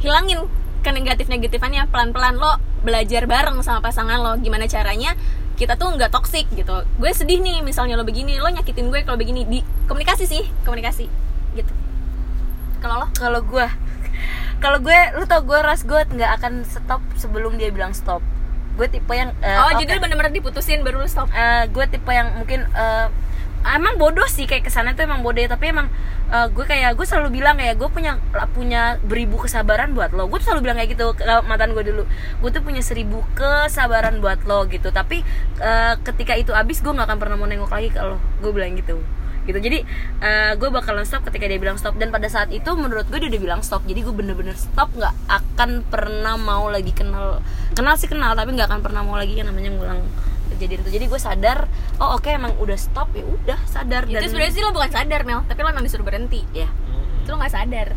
hilangin 0.00 0.46
ke 0.80 0.90
negatif 0.92 1.28
negatifannya 1.28 1.88
pelan 1.92 2.12
pelan 2.12 2.40
lo 2.40 2.56
belajar 2.80 3.28
bareng 3.28 3.60
sama 3.60 3.84
pasangan 3.84 4.20
lo 4.20 4.32
gimana 4.40 4.64
caranya 4.64 5.12
kita 5.60 5.76
tuh 5.76 5.92
nggak 5.92 6.08
toksik 6.08 6.48
gitu. 6.56 6.72
Gue 6.96 7.12
sedih 7.12 7.36
nih 7.44 7.60
misalnya 7.60 8.00
lo 8.00 8.08
begini 8.08 8.40
lo 8.40 8.48
nyakitin 8.48 8.88
gue 8.88 9.04
kalau 9.04 9.20
begini. 9.20 9.44
Di 9.44 9.60
komunikasi 9.84 10.24
sih 10.24 10.48
komunikasi 10.64 11.04
gitu. 11.52 11.72
Kalau 12.80 13.04
lo? 13.04 13.06
Kalau 13.12 13.44
gue 13.44 13.68
kalau 14.64 14.80
gue 14.80 14.98
lu 15.20 15.24
tau 15.28 15.44
gue 15.44 15.60
ras 15.60 15.84
gue 15.84 16.00
nggak 16.00 16.40
akan 16.40 16.64
stop 16.64 17.04
sebelum 17.20 17.60
dia 17.60 17.68
bilang 17.68 17.92
stop. 17.92 18.24
Gue 18.80 18.88
tipe 18.88 19.12
yang 19.12 19.36
eh, 19.44 19.60
oh 19.60 19.76
oke. 19.76 19.84
jadi 19.84 20.00
lo 20.00 20.00
bener-bener 20.00 20.32
diputusin 20.32 20.80
baru 20.80 21.04
lo 21.04 21.08
stop? 21.08 21.28
Eh, 21.28 21.68
gue 21.68 21.84
tipe 21.92 22.08
yang 22.08 22.40
mungkin 22.40 22.64
eh, 22.64 23.06
emang 23.64 24.00
bodoh 24.00 24.24
sih 24.24 24.48
kayak 24.48 24.64
kesannya 24.66 24.96
tuh 24.96 25.04
emang 25.04 25.20
bodoh 25.20 25.40
ya. 25.40 25.50
Tapi 25.52 25.72
emang 25.72 25.92
eh, 26.32 26.46
gue 26.50 26.64
kayak 26.64 26.96
gue 26.96 27.06
selalu 27.06 27.40
bilang 27.40 27.60
kayak 27.60 27.76
gue 27.76 27.88
punya 27.92 28.16
punya 28.56 28.96
beribu 29.04 29.36
kesabaran 29.40 29.92
buat 29.92 30.12
lo. 30.16 30.26
Gue 30.28 30.40
tuh 30.40 30.52
selalu 30.52 30.70
bilang 30.70 30.76
kayak 30.80 30.90
gitu 30.96 31.12
ke 31.16 31.24
mantan 31.44 31.76
gue 31.76 31.84
dulu. 31.84 32.04
Gue 32.40 32.50
tuh 32.50 32.62
punya 32.64 32.80
seribu 32.80 33.24
kesabaran 33.36 34.18
buat 34.24 34.42
lo 34.48 34.64
gitu. 34.68 34.88
Tapi 34.90 35.22
eh, 35.60 35.94
ketika 36.00 36.34
itu 36.36 36.56
habis 36.56 36.80
gue 36.80 36.92
nggak 36.92 37.08
akan 37.08 37.18
pernah 37.20 37.36
mau 37.36 37.48
nengok 37.48 37.72
lagi 37.72 37.88
ke 37.92 38.00
lo. 38.00 38.16
Gue 38.40 38.50
bilang 38.56 38.74
gitu. 38.76 39.00
Gitu. 39.44 39.58
Jadi 39.60 39.78
eh, 40.20 40.52
gue 40.56 40.68
bakalan 40.72 41.04
stop 41.04 41.28
ketika 41.28 41.44
dia 41.44 41.60
bilang 41.60 41.76
stop. 41.76 41.96
Dan 42.00 42.08
pada 42.08 42.28
saat 42.32 42.48
itu 42.50 42.70
menurut 42.74 43.08
gue 43.12 43.18
dia 43.20 43.28
udah 43.28 43.42
bilang 43.42 43.60
stop. 43.60 43.84
Jadi 43.84 44.00
gue 44.00 44.14
bener-bener 44.14 44.56
stop 44.56 44.88
nggak 44.96 45.14
akan 45.28 45.84
pernah 45.84 46.34
mau 46.40 46.72
lagi 46.72 46.96
kenal. 46.96 47.44
Kenal 47.76 47.94
sih 48.00 48.08
kenal 48.08 48.32
tapi 48.32 48.56
nggak 48.56 48.68
akan 48.72 48.80
pernah 48.80 49.04
mau 49.04 49.20
lagi 49.20 49.36
yang 49.36 49.52
namanya 49.52 49.70
ngulang 49.76 50.00
kejadian 50.60 50.84
itu. 50.84 50.90
Jadi 50.92 51.04
gue 51.08 51.16
sadar 51.16 51.58
oh 51.96 52.20
oke 52.20 52.28
emang 52.28 52.52
udah 52.60 52.76
stop 52.76 53.08
ya 53.16 53.24
udah 53.24 53.58
sadar. 53.64 54.04
Itu 54.04 54.28
sebenarnya 54.28 54.52
sih 54.52 54.60
lo 54.60 54.76
bukan 54.76 54.92
sadar 54.92 55.24
Mel. 55.24 55.40
Tapi 55.48 55.58
lo 55.64 55.68
emang 55.72 55.84
disuruh 55.88 56.04
berhenti. 56.04 56.44
Ya 56.52 56.68
itu 57.24 57.28
lo 57.32 57.40
nggak 57.40 57.54
sadar. 57.56 57.88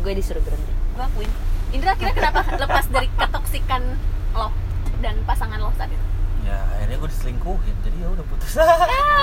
Gue 0.00 0.12
disuruh 0.16 0.40
berhenti. 0.40 0.72
Gue 0.96 1.04
akuin. 1.04 1.30
Indra 1.76 1.92
kira 2.00 2.16
kenapa 2.16 2.40
lepas 2.64 2.88
dari 2.88 3.12
ketoksikan 3.12 3.82
lo 4.32 4.48
dan 5.04 5.20
pasangan 5.28 5.60
lo 5.60 5.68
saat 5.76 5.92
itu? 5.92 6.04
Ya 6.48 6.56
akhirnya 6.80 6.96
gue 6.96 7.10
diselingkuhin. 7.12 7.76
Jadi 7.84 7.96
ya 8.00 8.08
udah 8.08 8.24
putus. 8.24 8.52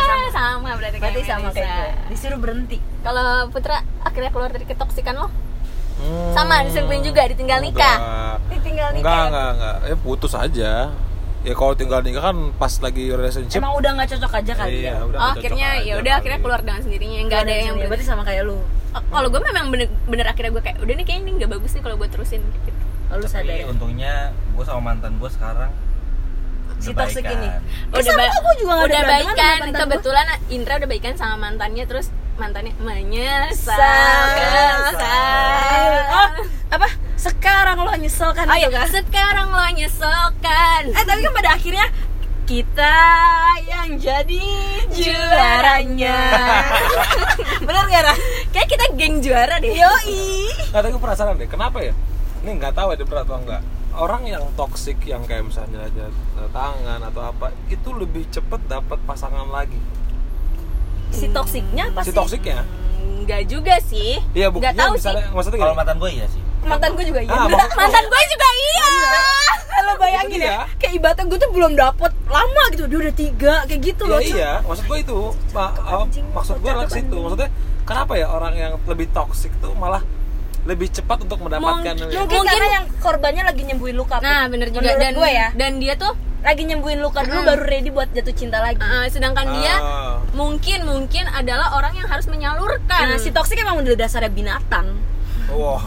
Ah, 0.04 0.30
sama 0.30 0.76
berarti 0.78 0.98
berarti 1.02 1.24
kayak 1.24 1.30
sama 1.40 1.50
kayak 1.56 1.74
gue 1.74 2.14
disuruh 2.14 2.38
berhenti. 2.38 2.78
Kalau 3.02 3.50
Putra 3.50 3.82
akhirnya 4.04 4.30
keluar 4.30 4.52
dari 4.54 4.66
ketoksikan 4.68 5.16
lo? 5.18 5.28
Hmm, 5.94 6.34
Sama, 6.36 6.66
diselingkuhin 6.68 7.06
juga, 7.06 7.22
ditinggal 7.30 7.64
nikah. 7.64 7.98
enggak. 8.50 8.62
tinggal 8.66 8.90
enggak 8.92 9.24
enggak 9.30 9.50
enggak. 9.56 9.78
Ya 9.88 9.96
putus 9.96 10.34
aja 10.36 10.72
ya 11.44 11.54
kalau 11.54 11.74
tinggal 11.76 12.00
nikah 12.00 12.24
kan 12.32 12.38
pas 12.56 12.72
lagi 12.80 13.12
relationship. 13.12 13.60
Emang 13.60 13.76
udah 13.76 13.92
nggak 14.00 14.10
cocok 14.16 14.32
aja 14.40 14.54
kali 14.56 14.72
iya, 14.80 14.96
ya? 14.96 15.04
udah 15.04 15.20
oh 15.20 15.32
akhirnya 15.36 15.70
ya 15.84 15.94
udah 16.00 16.14
akhirnya 16.24 16.40
keluar 16.40 16.60
dengan 16.64 16.82
sendirinya. 16.82 17.20
Nggak 17.28 17.40
ada 17.44 17.54
yang 17.54 17.76
ya, 17.76 17.86
berarti 17.92 18.06
sama 18.08 18.24
kayak 18.24 18.44
lu. 18.48 18.58
Oh, 18.94 19.02
kalau 19.12 19.28
gue 19.28 19.42
memang 19.44 19.66
bener, 19.74 19.88
bener 20.08 20.26
akhirnya 20.30 20.52
gue 20.56 20.64
kayak 20.64 20.78
udah 20.80 20.94
nih 20.96 21.06
kayaknya 21.06 21.24
ini 21.28 21.32
nggak 21.44 21.52
bagus 21.52 21.72
nih 21.76 21.84
kalau 21.84 21.96
gue 22.00 22.08
terusin 22.08 22.42
gitu. 22.42 22.72
Oh, 23.12 23.20
lu 23.20 23.28
sadar 23.28 23.52
tapi 23.52 23.62
ya? 23.62 23.68
untungnya 23.68 24.14
gue 24.32 24.66
sama 24.66 24.82
mantan 24.82 25.20
gue 25.20 25.30
sekarang 25.30 25.72
Si 26.80 26.90
udah 26.92 27.06
toxic 27.06 27.24
ini. 27.24 27.48
udah 27.92 28.04
sama 28.04 28.18
ba- 28.18 28.34
aku 28.34 28.50
juga 28.60 28.74
udah 28.88 29.02
baikan. 29.08 29.60
kebetulan 29.72 30.26
Indra 30.50 30.74
udah 30.80 30.90
baikan 30.90 31.14
sama 31.16 31.36
mantannya 31.40 31.84
terus 31.86 32.08
mantannya 32.36 32.74
menyesal. 32.82 33.78
Nyesal. 34.92 35.94
Apa? 36.74 36.90
Sekarang 37.14 37.78
lo 37.86 37.94
nyesel 37.94 38.34
kan 38.34 38.50
oh 38.50 38.58
iya. 38.58 38.70
kan? 38.74 38.90
Sekarang 38.90 39.48
lo 39.54 39.66
nyeselkan. 39.78 40.82
Eh 40.90 41.04
tapi 41.06 41.20
kan 41.22 41.34
pada 41.38 41.50
akhirnya 41.54 41.86
kita 42.44 42.98
yang 43.64 43.90
jadi 43.96 44.46
juaranya. 44.92 46.20
Bener 47.66 47.84
gak 47.88 48.04
Ras? 48.04 48.20
kayak 48.52 48.68
kita 48.68 48.86
geng 49.00 49.24
juara 49.24 49.56
deh. 49.64 49.72
Yoi. 49.72 50.52
Nggak, 50.70 50.82
tapi 50.84 50.92
gue 50.92 51.02
penasaran 51.02 51.34
deh, 51.40 51.48
kenapa 51.48 51.80
ya? 51.80 51.94
Ini 52.44 52.60
nggak 52.60 52.74
tahu 52.76 52.88
ada 52.92 53.04
berat 53.08 53.24
atau 53.24 53.40
enggak. 53.40 53.62
Orang 53.94 54.26
yang 54.28 54.44
toksik 54.58 55.00
yang 55.08 55.24
kayak 55.24 55.48
misalnya 55.48 55.86
aja 55.88 56.10
tangan 56.52 57.00
atau 57.08 57.22
apa, 57.24 57.54
itu 57.72 57.90
lebih 57.96 58.28
cepet 58.28 58.60
dapat 58.68 59.00
pasangan 59.08 59.48
lagi. 59.48 59.80
si 61.14 61.30
toksiknya 61.30 61.94
pasti 61.94 62.10
Si 62.10 62.18
toksiknya? 62.18 62.66
Nggak 63.24 63.42
juga 63.46 63.78
sih. 63.86 64.18
Iya, 64.34 64.50
nggak 64.50 64.74
tahu 64.74 64.98
sih. 64.98 65.14
maksudnya 65.32 65.60
kalau 65.62 65.78
mantan 65.78 66.02
gue 66.02 66.10
iya 66.10 66.28
sih 66.28 66.43
mantan 66.66 66.92
gue 66.94 67.06
juga 67.06 67.22
iya. 67.22 67.34
Ah, 67.34 67.48
mantan 67.50 68.04
gue 68.04 68.22
juga 68.28 68.48
iya. 68.50 68.90
lo 69.84 69.94
bayangin 69.98 70.38
Itu 70.38 70.48
ya. 70.48 70.60
Kayak 70.78 70.94
ibaratnya 70.96 71.24
gue 71.26 71.40
tuh 71.40 71.52
belum 71.52 71.72
dapet 71.74 72.12
lama 72.26 72.64
gitu. 72.72 72.84
Dia 72.86 72.98
udah 73.02 73.14
tiga 73.14 73.54
kayak 73.66 73.82
gitu 73.84 74.04
Ya 74.04 74.10
loh. 74.10 74.20
Cuy. 74.20 74.32
iya, 74.32 74.52
maksud 74.62 74.84
gue 74.86 74.98
itu. 75.02 75.20
Ma- 75.52 75.74
uh, 75.74 76.02
anjing, 76.02 76.26
maksud 76.30 76.56
gue 76.58 76.72
lah 76.72 76.88
situ. 76.88 77.16
Maksudnya 77.16 77.50
kenapa 77.84 78.14
ya 78.16 78.28
orang 78.28 78.54
yang 78.54 78.74
lebih 78.84 79.08
toksik 79.10 79.52
tuh 79.60 79.74
malah 79.74 80.00
lebih 80.64 80.88
cepat 80.90 81.20
untuk 81.22 81.42
mendapatkan 81.42 81.84
Mungkin- 81.92 82.08
mungkin, 82.08 82.20
Mungkin- 82.24 82.48
karena 82.48 82.68
yang 82.72 82.86
korbannya 82.98 83.44
lagi 83.44 83.62
nyembuhin 83.66 83.96
luka 83.96 84.16
nah 84.18 84.48
bener 84.48 84.72
juga. 84.72 84.88
Menurut 84.88 85.02
dan 85.02 85.12
gue 85.14 85.30
ya. 85.30 85.48
dan 85.54 85.72
dia 85.78 85.94
tuh 85.94 86.14
lagi 86.40 86.64
nyembuhin 86.64 87.00
luka 87.00 87.20
dulu 87.22 87.40
Mm. 87.40 87.48
baru 87.48 87.64
ready 87.66 87.90
buat 87.90 88.08
jatuh 88.10 88.32
cinta 88.32 88.60
lagi. 88.60 88.80
Uh, 88.80 89.08
sedangkan 89.08 89.48
dia 89.54 89.76
Ah. 89.76 90.16
mungkin 90.32 90.84
mungkin 90.84 91.28
adalah 91.30 91.72
orang 91.74 91.92
yang 91.94 92.08
harus 92.08 92.24
menyalurkan. 92.26 93.04
Nah, 93.06 93.18
si 93.18 93.28
toksik 93.30 93.56
emang 93.58 93.76
udah 93.78 93.96
dasarnya 93.98 94.28
binatang. 94.30 94.96
Wah. 95.54 95.84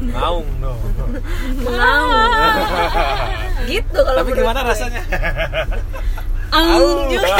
Ngaung 0.00 0.50
dong. 0.58 0.80
Mau. 1.62 2.08
gitu 3.70 3.98
kalau 4.00 4.20
Tapi 4.24 4.30
gimana 4.34 4.60
gue. 4.64 4.70
rasanya? 4.74 5.02
Aung 6.50 7.06
juga. 7.08 7.34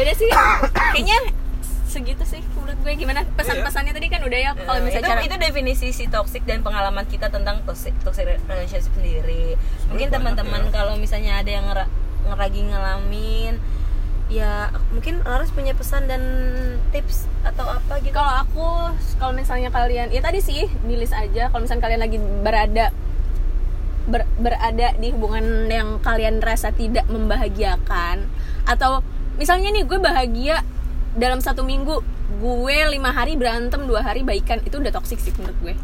Udah 0.00 0.14
sih, 0.16 0.30
kayaknya 0.94 1.18
segitu 1.90 2.22
sih 2.22 2.38
menurut 2.54 2.78
gue 2.86 2.92
gimana 2.94 3.26
pesan-pesannya 3.34 3.90
tadi 3.90 4.06
kan 4.06 4.22
udah 4.22 4.38
ya 4.38 4.54
kalau 4.54 4.78
itu, 4.78 4.86
misalnya 4.94 5.10
cara 5.18 5.26
itu 5.26 5.36
definisi 5.42 5.90
si 5.90 6.06
toxic 6.06 6.46
dan 6.46 6.62
pengalaman 6.62 7.02
kita 7.10 7.26
tentang 7.34 7.66
toxic, 7.66 7.90
toxic 8.06 8.30
relationship 8.46 8.94
sendiri. 8.94 9.58
Mungkin 9.90 10.08
teman-teman 10.08 10.70
ya. 10.70 10.72
kalau 10.72 10.94
misalnya 10.96 11.42
ada 11.42 11.50
yang 11.50 11.66
ngera- 11.66 11.90
ngeragi 12.30 12.60
ngalamin 12.70 13.58
ya 14.30 14.70
mungkin 14.94 15.26
Laras 15.26 15.50
punya 15.50 15.74
pesan 15.74 16.06
dan 16.06 16.22
tips 16.94 17.26
atau 17.42 17.66
apa 17.66 17.98
gitu. 17.98 18.14
kalau 18.14 18.46
aku 18.46 18.66
kalau 19.18 19.32
misalnya 19.34 19.74
kalian 19.74 20.06
ya 20.14 20.22
tadi 20.22 20.38
sih 20.38 20.70
di 20.70 20.94
list 20.94 21.12
aja 21.12 21.50
kalau 21.50 21.66
misalnya 21.66 21.82
kalian 21.82 22.00
lagi 22.00 22.18
berada 22.46 22.86
ber- 24.06 24.30
berada 24.38 24.94
di 24.96 25.10
hubungan 25.10 25.66
yang 25.66 25.98
kalian 25.98 26.38
rasa 26.38 26.70
tidak 26.70 27.10
membahagiakan 27.10 28.30
atau 28.70 29.02
misalnya 29.34 29.74
nih 29.74 29.82
gue 29.82 29.98
bahagia 29.98 30.62
dalam 31.18 31.42
satu 31.42 31.66
minggu 31.66 31.98
gue 32.38 32.78
lima 32.94 33.10
hari 33.10 33.34
berantem 33.34 33.82
dua 33.84 34.06
hari 34.06 34.22
baikan 34.22 34.62
itu 34.62 34.78
udah 34.78 34.94
toxic 34.94 35.18
sih 35.18 35.34
menurut 35.34 35.58
gue. 35.58 35.74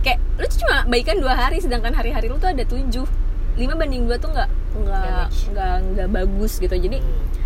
Kayak 0.00 0.18
lu 0.40 0.46
cuma 0.48 0.88
baikan 0.88 1.20
dua 1.20 1.36
hari 1.36 1.60
sedangkan 1.60 1.92
hari-hari 1.92 2.32
lu 2.32 2.40
tuh 2.40 2.48
ada 2.48 2.64
tujuh. 2.64 3.04
Lima 3.60 3.76
banding 3.76 4.08
dua 4.08 4.16
tuh 4.16 4.32
nggak 4.32 4.48
nggak 4.80 5.26
nggak 5.52 5.74
nggak 5.92 6.08
bagus 6.08 6.56
gitu. 6.56 6.72
Jadi 6.72 6.98
itu 6.98 7.41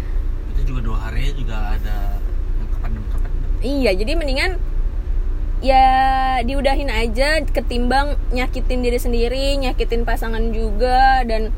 juga 0.67 0.81
dua 0.83 0.99
hari 1.01 1.31
juga 1.33 1.79
ada 1.79 2.19
yang 2.59 2.69
kependem 2.75 3.03
kependem 3.09 3.41
Iya, 3.63 3.91
jadi 3.95 4.13
mendingan 4.15 4.53
ya 5.65 5.87
diudahin 6.45 6.93
aja 6.93 7.41
ketimbang 7.49 8.21
nyakitin 8.29 8.85
diri 8.85 8.99
sendiri, 9.01 9.57
nyakitin 9.57 10.05
pasangan 10.05 10.53
juga 10.53 11.25
dan 11.25 11.49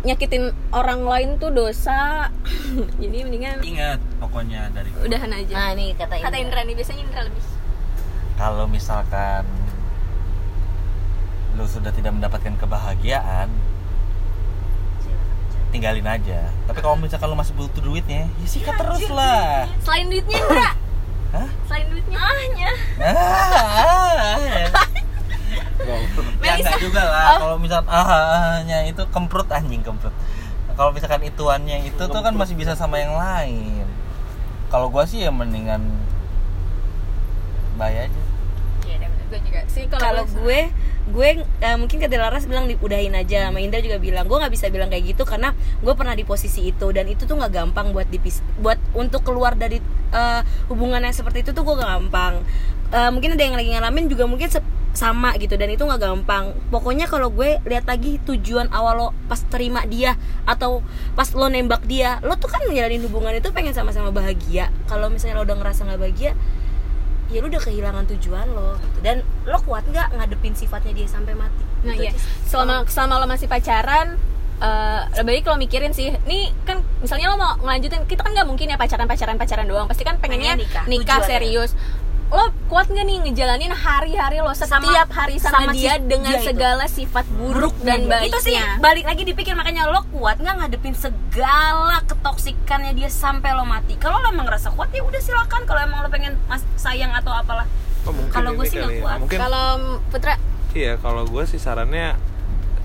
nyakitin 0.00 0.54
orang 0.70 1.04
lain 1.04 1.28
tuh 1.36 1.50
dosa. 1.50 2.32
jadi 3.02 3.26
mendingan 3.26 3.60
ingat 3.60 3.98
pokoknya 4.16 4.70
dari 4.72 4.88
gua. 4.94 5.04
udahan 5.04 5.30
aja. 5.34 5.52
Nah, 5.52 5.70
nih 5.74 5.90
kata 5.94 6.14
Kata 6.22 6.36
Indra 6.38 6.60
nih 6.64 6.74
biasanya 6.74 7.02
Indra 7.04 7.20
lebih. 7.26 7.44
kalau 8.38 8.64
misalkan 8.64 9.42
lu 11.58 11.66
sudah 11.66 11.90
tidak 11.90 12.14
mendapatkan 12.14 12.54
kebahagiaan 12.54 13.50
tinggalin 15.68 16.06
aja 16.06 16.48
tapi 16.64 16.78
kalau 16.80 16.96
misalkan 16.96 17.28
lu 17.28 17.36
masih 17.36 17.52
butuh 17.52 17.82
duitnya 17.84 18.28
ya 18.28 18.46
sikat 18.48 18.74
ya, 18.74 18.80
terus 18.80 19.04
lah 19.12 19.68
selain 19.84 20.06
duitnya 20.08 20.40
enggak 20.40 20.74
Hah? 21.28 21.48
Selain 21.68 21.86
duitnya? 21.92 22.16
Ahnya. 22.16 22.70
Ah, 23.04 24.40
ya 26.40 26.52
enggak 26.56 26.80
juga 26.80 27.02
lah. 27.04 27.36
Oh. 27.36 27.38
Kalau 27.44 27.56
misal 27.60 27.84
ahnya 27.84 28.88
itu 28.88 29.02
kemprut 29.12 29.48
anjing 29.52 29.84
kemprut. 29.84 30.14
Kalau 30.72 30.90
misalkan 30.94 31.26
ituannya 31.26 31.84
itu 31.84 32.00
kemprut. 32.00 32.14
tuh 32.14 32.22
kan 32.24 32.32
masih 32.32 32.54
bisa 32.56 32.72
sama 32.72 32.96
yang 33.02 33.12
lain. 33.12 33.84
Kalau 34.72 34.88
gua 34.88 35.04
sih 35.04 35.24
ya 35.24 35.32
mendingan 35.32 35.84
bayar 37.76 38.08
aja. 38.08 38.22
Juga 39.28 39.60
sih 39.68 39.84
kalau 39.92 40.24
gue 40.24 40.72
gue 41.08 41.28
eh, 41.44 41.76
mungkin 41.76 41.96
kata 42.00 42.16
Laras 42.20 42.44
bilang 42.44 42.68
diudahin 42.68 43.16
aja 43.16 43.48
sama 43.48 43.60
Indra 43.60 43.80
juga 43.84 44.00
bilang. 44.00 44.24
Gue 44.24 44.40
nggak 44.40 44.52
bisa 44.52 44.66
bilang 44.72 44.88
kayak 44.88 45.16
gitu 45.16 45.22
karena 45.28 45.52
gue 45.84 45.94
pernah 45.96 46.16
di 46.16 46.24
posisi 46.24 46.68
itu 46.68 46.88
dan 46.92 47.04
itu 47.08 47.28
tuh 47.28 47.36
nggak 47.36 47.52
gampang 47.52 47.92
buat 47.92 48.08
dipis 48.08 48.40
buat 48.60 48.80
untuk 48.96 49.24
keluar 49.24 49.56
dari 49.56 49.80
eh, 50.12 50.40
hubungan 50.72 51.00
yang 51.04 51.14
seperti 51.14 51.44
itu 51.44 51.50
tuh 51.52 51.62
gue 51.64 51.74
gak 51.76 51.88
gampang. 52.00 52.40
Eh, 52.88 53.10
mungkin 53.12 53.36
ada 53.36 53.42
yang 53.44 53.56
lagi 53.56 53.68
ngalamin 53.76 54.08
juga 54.08 54.24
mungkin 54.24 54.48
sama 54.96 55.36
gitu 55.38 55.54
dan 55.54 55.68
itu 55.70 55.84
nggak 55.84 56.00
gampang. 56.00 56.56
Pokoknya 56.72 57.06
kalau 57.06 57.28
gue 57.30 57.60
lihat 57.68 57.86
lagi 57.86 58.18
tujuan 58.24 58.72
awal 58.74 58.94
lo 58.96 59.08
pas 59.28 59.38
terima 59.46 59.84
dia 59.84 60.16
atau 60.48 60.80
pas 61.14 61.28
lo 61.36 61.46
nembak 61.46 61.84
dia 61.86 62.18
lo 62.24 62.34
tuh 62.40 62.50
kan 62.50 62.64
ngejalanin 62.66 63.04
hubungan 63.06 63.36
itu 63.36 63.52
pengen 63.52 63.76
sama-sama 63.76 64.10
bahagia. 64.10 64.72
Kalau 64.88 65.12
misalnya 65.12 65.38
lo 65.38 65.46
udah 65.46 65.56
ngerasa 65.60 65.86
nggak 65.86 66.00
bahagia 66.00 66.32
ya 67.28 67.44
lu 67.44 67.52
udah 67.52 67.60
kehilangan 67.60 68.04
tujuan 68.16 68.46
lo 68.56 68.80
gitu. 68.80 68.98
dan 69.04 69.16
lo 69.44 69.60
kuat 69.62 69.84
nggak 69.84 70.16
ngadepin 70.16 70.56
sifatnya 70.56 70.92
dia 70.96 71.08
sampai 71.08 71.36
mati 71.36 71.68
Nah 71.86 71.94
Gitu 71.94 72.10
iya, 72.10 72.12
selama 72.46 72.82
selama 72.90 73.22
lo 73.22 73.26
masih 73.30 73.46
pacaran, 73.46 74.18
eh 74.58 75.00
lebih 75.22 75.42
baik 75.42 75.44
lo 75.46 75.54
mikirin 75.60 75.92
sih. 75.94 76.10
Nih 76.26 76.50
kan 76.66 76.82
misalnya 76.98 77.30
lo 77.30 77.36
mau 77.38 77.54
ngelanjutin, 77.62 78.02
kita 78.10 78.26
kan 78.26 78.34
nggak 78.34 78.48
mungkin 78.48 78.66
ya 78.72 78.76
pacaran 78.80 79.06
pacaran 79.06 79.38
pacaran 79.38 79.66
doang. 79.68 79.86
Pasti 79.86 80.02
kan 80.02 80.18
pengennya 80.18 80.58
Pengen 80.58 80.66
nikah, 80.66 80.84
nikah, 80.90 81.18
serius. 81.22 81.78
Lo 82.28 82.44
kuat 82.66 82.86
nggak 82.86 83.02
nih 83.02 83.18
ngejalanin 83.24 83.72
hari-hari 83.72 84.38
lo 84.38 84.52
Sama- 84.52 84.84
setiap 84.84 85.08
hari 85.10 85.36
sama, 85.36 85.64
sama 85.64 85.72
dia 85.72 85.96
si- 85.96 86.04
dengan 86.04 86.28
dia 86.28 86.38
itu. 86.38 86.46
segala 86.46 86.84
sifat 86.86 87.24
buruk 87.30 87.72
dan 87.80 87.98
Iya. 87.98 88.10
baiknya. 88.10 88.28
itu 88.28 88.38
sih 88.42 88.56
balik 88.78 89.04
lagi 89.04 89.22
dipikir 89.24 89.54
makanya 89.54 89.86
lo 89.86 90.04
kuat 90.10 90.36
nggak 90.36 90.56
ngadepin 90.58 90.92
segala 90.92 92.04
ketoksikannya 92.04 92.92
dia 92.92 93.08
sampai 93.08 93.50
lo 93.50 93.64
mati 93.64 93.96
kalau 93.96 94.18
lo 94.18 94.28
emang 94.28 94.44
ngerasa 94.44 94.68
kuat 94.70 94.90
ya 94.90 95.00
udah 95.00 95.16
silakan 95.18 95.64
kalau 95.64 95.80
emang 95.80 95.98
lo 95.98 96.08
pengen 96.08 96.36
mas 96.44 96.60
sayang 96.74 97.10
atau 97.10 97.32
apalah 97.32 97.64
Oh, 98.04 98.12
Kalau 98.30 98.52
gue 98.54 98.64
sih 98.64 98.76
nggak 98.78 98.88
ya. 98.90 99.00
kuat. 99.00 99.18
Mungkin 99.18 99.36
Kalau 99.38 99.66
Putra, 100.06 100.34
iya 100.72 100.96
kalau 100.96 101.24
gue 101.24 101.44
sih 101.44 101.56
sarannya 101.56 102.16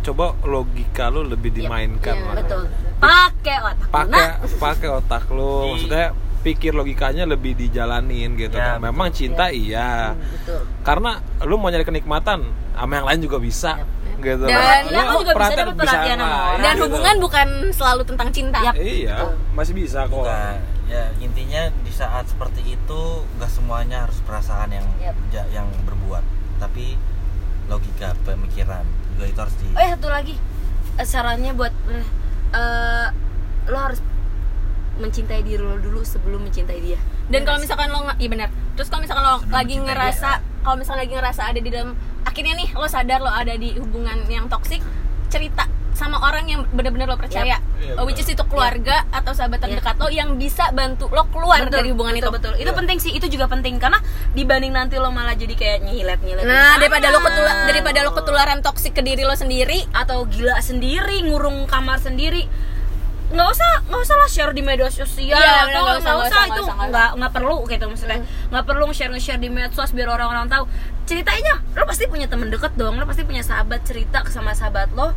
coba 0.01 0.35
logika 0.41 1.07
lu 1.07 1.23
lebih 1.23 1.47
dimainkan 1.49 2.11
iya, 2.13 2.25
lah. 2.25 2.35
betul 2.37 2.61
pakai 2.97 3.57
otak 3.61 3.87
pakai 3.89 4.25
pakai 4.57 4.89
otak 4.93 5.23
lu 5.29 5.51
maksudnya 5.69 6.11
pikir 6.43 6.71
logikanya 6.71 7.23
lebih 7.23 7.55
dijalanin 7.55 8.35
gitu. 8.35 8.53
Ya, 8.53 8.75
kan. 8.75 8.83
memang 8.83 9.09
cinta 9.09 9.47
iya. 9.47 10.11
betul. 10.13 10.61
Karena 10.83 11.17
lu 11.41 11.55
mau 11.55 11.71
nyari 11.71 11.81
kenikmatan 11.81 12.43
sama 12.75 12.91
yang 12.93 13.07
lain 13.07 13.19
juga 13.23 13.37
bisa 13.39 13.71
gitu. 14.19 14.43
Dan- 14.43 14.87
Lu 14.87 14.99
lu 14.99 15.15
juga 15.21 15.33
bisa 15.35 15.55
dapet 15.57 15.75
perhatian 15.75 16.17
sama 16.17 16.27
orang. 16.27 16.59
dan 16.59 16.73
gitu. 16.73 16.83
hubungan 16.85 17.15
bukan 17.19 17.47
selalu 17.71 18.01
tentang 18.03 18.29
cinta. 18.29 18.59
Yap. 18.61 18.75
iya 18.77 19.17
masih 19.51 19.73
bisa 19.73 20.07
kok. 20.07 20.23
Nah, 20.23 20.59
ya 20.87 21.03
intinya 21.17 21.61
di 21.81 21.91
saat 21.91 22.27
seperti 22.27 22.61
itu 22.69 23.01
nggak 23.39 23.51
semuanya 23.51 24.03
harus 24.03 24.19
perasaan 24.21 24.69
yang 24.69 24.87
ja- 25.31 25.47
yang 25.49 25.67
berbuat. 25.83 26.23
Tapi 26.59 26.95
logika 27.67 28.11
pemikiran 28.23 28.83
juga 29.11 29.23
itu 29.27 29.39
harus 29.39 29.55
di 29.59 29.67
oh 29.69 29.79
ya 29.79 29.91
satu 29.95 30.07
lagi. 30.07 30.35
Sarannya 30.95 31.51
buat 31.51 31.73
eh, 31.89 32.07
eh, 32.53 33.07
lo 33.65 33.77
harus 33.77 33.99
mencintai 34.93 35.41
diri 35.41 35.57
lo 35.57 35.75
dulu 35.75 36.01
sebelum 36.01 36.43
mencintai 36.43 36.79
dia. 36.79 36.99
Dan 37.27 37.43
kalau 37.43 37.57
misalkan 37.57 37.89
lo 37.89 38.03
nggak 38.03 38.17
iya 38.17 38.29
benar 38.29 38.49
terus 38.73 38.89
kalau 38.89 39.01
misalkan 39.01 39.23
lo 39.23 39.37
Sebelum 39.39 39.53
lagi 39.53 39.75
ngerasa 39.79 40.29
kalau 40.61 40.75
misalkan 40.77 41.01
lagi 41.05 41.13
ngerasa 41.13 41.41
ada 41.45 41.59
di 41.59 41.69
dalam 41.69 41.89
akhirnya 42.23 42.53
nih 42.55 42.69
lo 42.73 42.85
sadar 42.85 43.19
lo 43.19 43.29
ada 43.29 43.53
di 43.53 43.73
hubungan 43.75 44.17
yang 44.27 44.45
toksik 44.47 44.81
cerita 45.27 45.65
sama 45.93 46.17
orang 46.19 46.49
yang 46.49 46.61
benar-benar 46.73 47.05
lo 47.05 47.17
percaya. 47.17 47.61
Iya, 47.77 47.93
Oh, 47.93 48.09
which 48.09 48.17
is 48.17 48.25
itu 48.25 48.41
keluarga 48.49 49.05
atau 49.13 49.29
sahabat 49.29 49.61
terdekat 49.61 49.93
lo 50.01 50.09
yang 50.09 50.41
bisa 50.41 50.73
bantu 50.73 51.05
lo 51.13 51.29
keluar 51.29 51.61
Betul, 51.61 51.77
dari 51.77 51.89
hubungan 51.93 52.17
betul, 52.17 52.33
itu. 52.33 52.33
betul. 52.33 52.53
Itu 52.57 52.71
Iya. 52.73 52.79
penting 52.81 52.97
sih 52.97 53.11
itu 53.13 53.27
juga 53.29 53.45
penting. 53.45 53.77
Karena 53.77 54.01
dibanding 54.33 54.73
nanti 54.73 54.97
lo 54.97 55.13
malah 55.13 55.37
jadi 55.37 55.53
kayak 55.53 55.85
nyilet 55.85 56.17
nyilet 56.25 56.43
nah 56.43 56.81
daripada 56.81 57.13
lo 57.13 57.21
ketular 57.21 57.55
daripada 57.69 57.99
lo 58.01 58.11
ketularan 58.11 58.59
toksik 58.59 58.97
ke 58.97 59.05
diri 59.05 59.21
lo 59.21 59.37
sendiri 59.37 59.85
atau 59.93 60.25
gila 60.25 60.57
sendiri 60.59 61.21
ngurung 61.21 61.69
kamar 61.69 62.01
sendiri 62.01 62.49
nggak 63.33 63.47
usah 63.49 63.71
nggak 63.83 63.97
usah 63.99 64.15
lah 64.15 64.29
share 64.29 64.53
di 64.53 64.61
media 64.61 64.85
sosial 64.87 65.33
Iya, 65.33 65.67
atau 65.67 65.81
nggak 65.81 65.97
usah, 65.99 66.13
usah 66.13 66.13
usah, 66.23 66.41
itu 66.45 66.61
nggak 66.63 66.87
usah, 66.87 67.07
nggak 67.17 67.31
perlu 67.33 67.55
gitu 67.65 67.85
maksudnya. 67.87 68.19
Nggak 68.47 68.63
perlu 68.63 68.83
nge-share 68.85 69.11
nge-share 69.11 69.41
di 69.41 69.49
medsos 69.49 69.89
biar 69.91 70.07
orang-orang 70.07 70.45
tahu. 70.47 70.63
Ceritanya 71.03 71.53
lo 71.73 71.83
pasti 71.83 72.05
punya 72.05 72.29
temen 72.29 72.47
deket 72.47 72.73
dong 72.73 72.95
lo 72.95 73.03
pasti 73.03 73.23
punya 73.23 73.41
sahabat 73.41 73.81
cerita 73.83 74.21
sama 74.27 74.53
sahabat 74.53 74.93
lo 74.93 75.11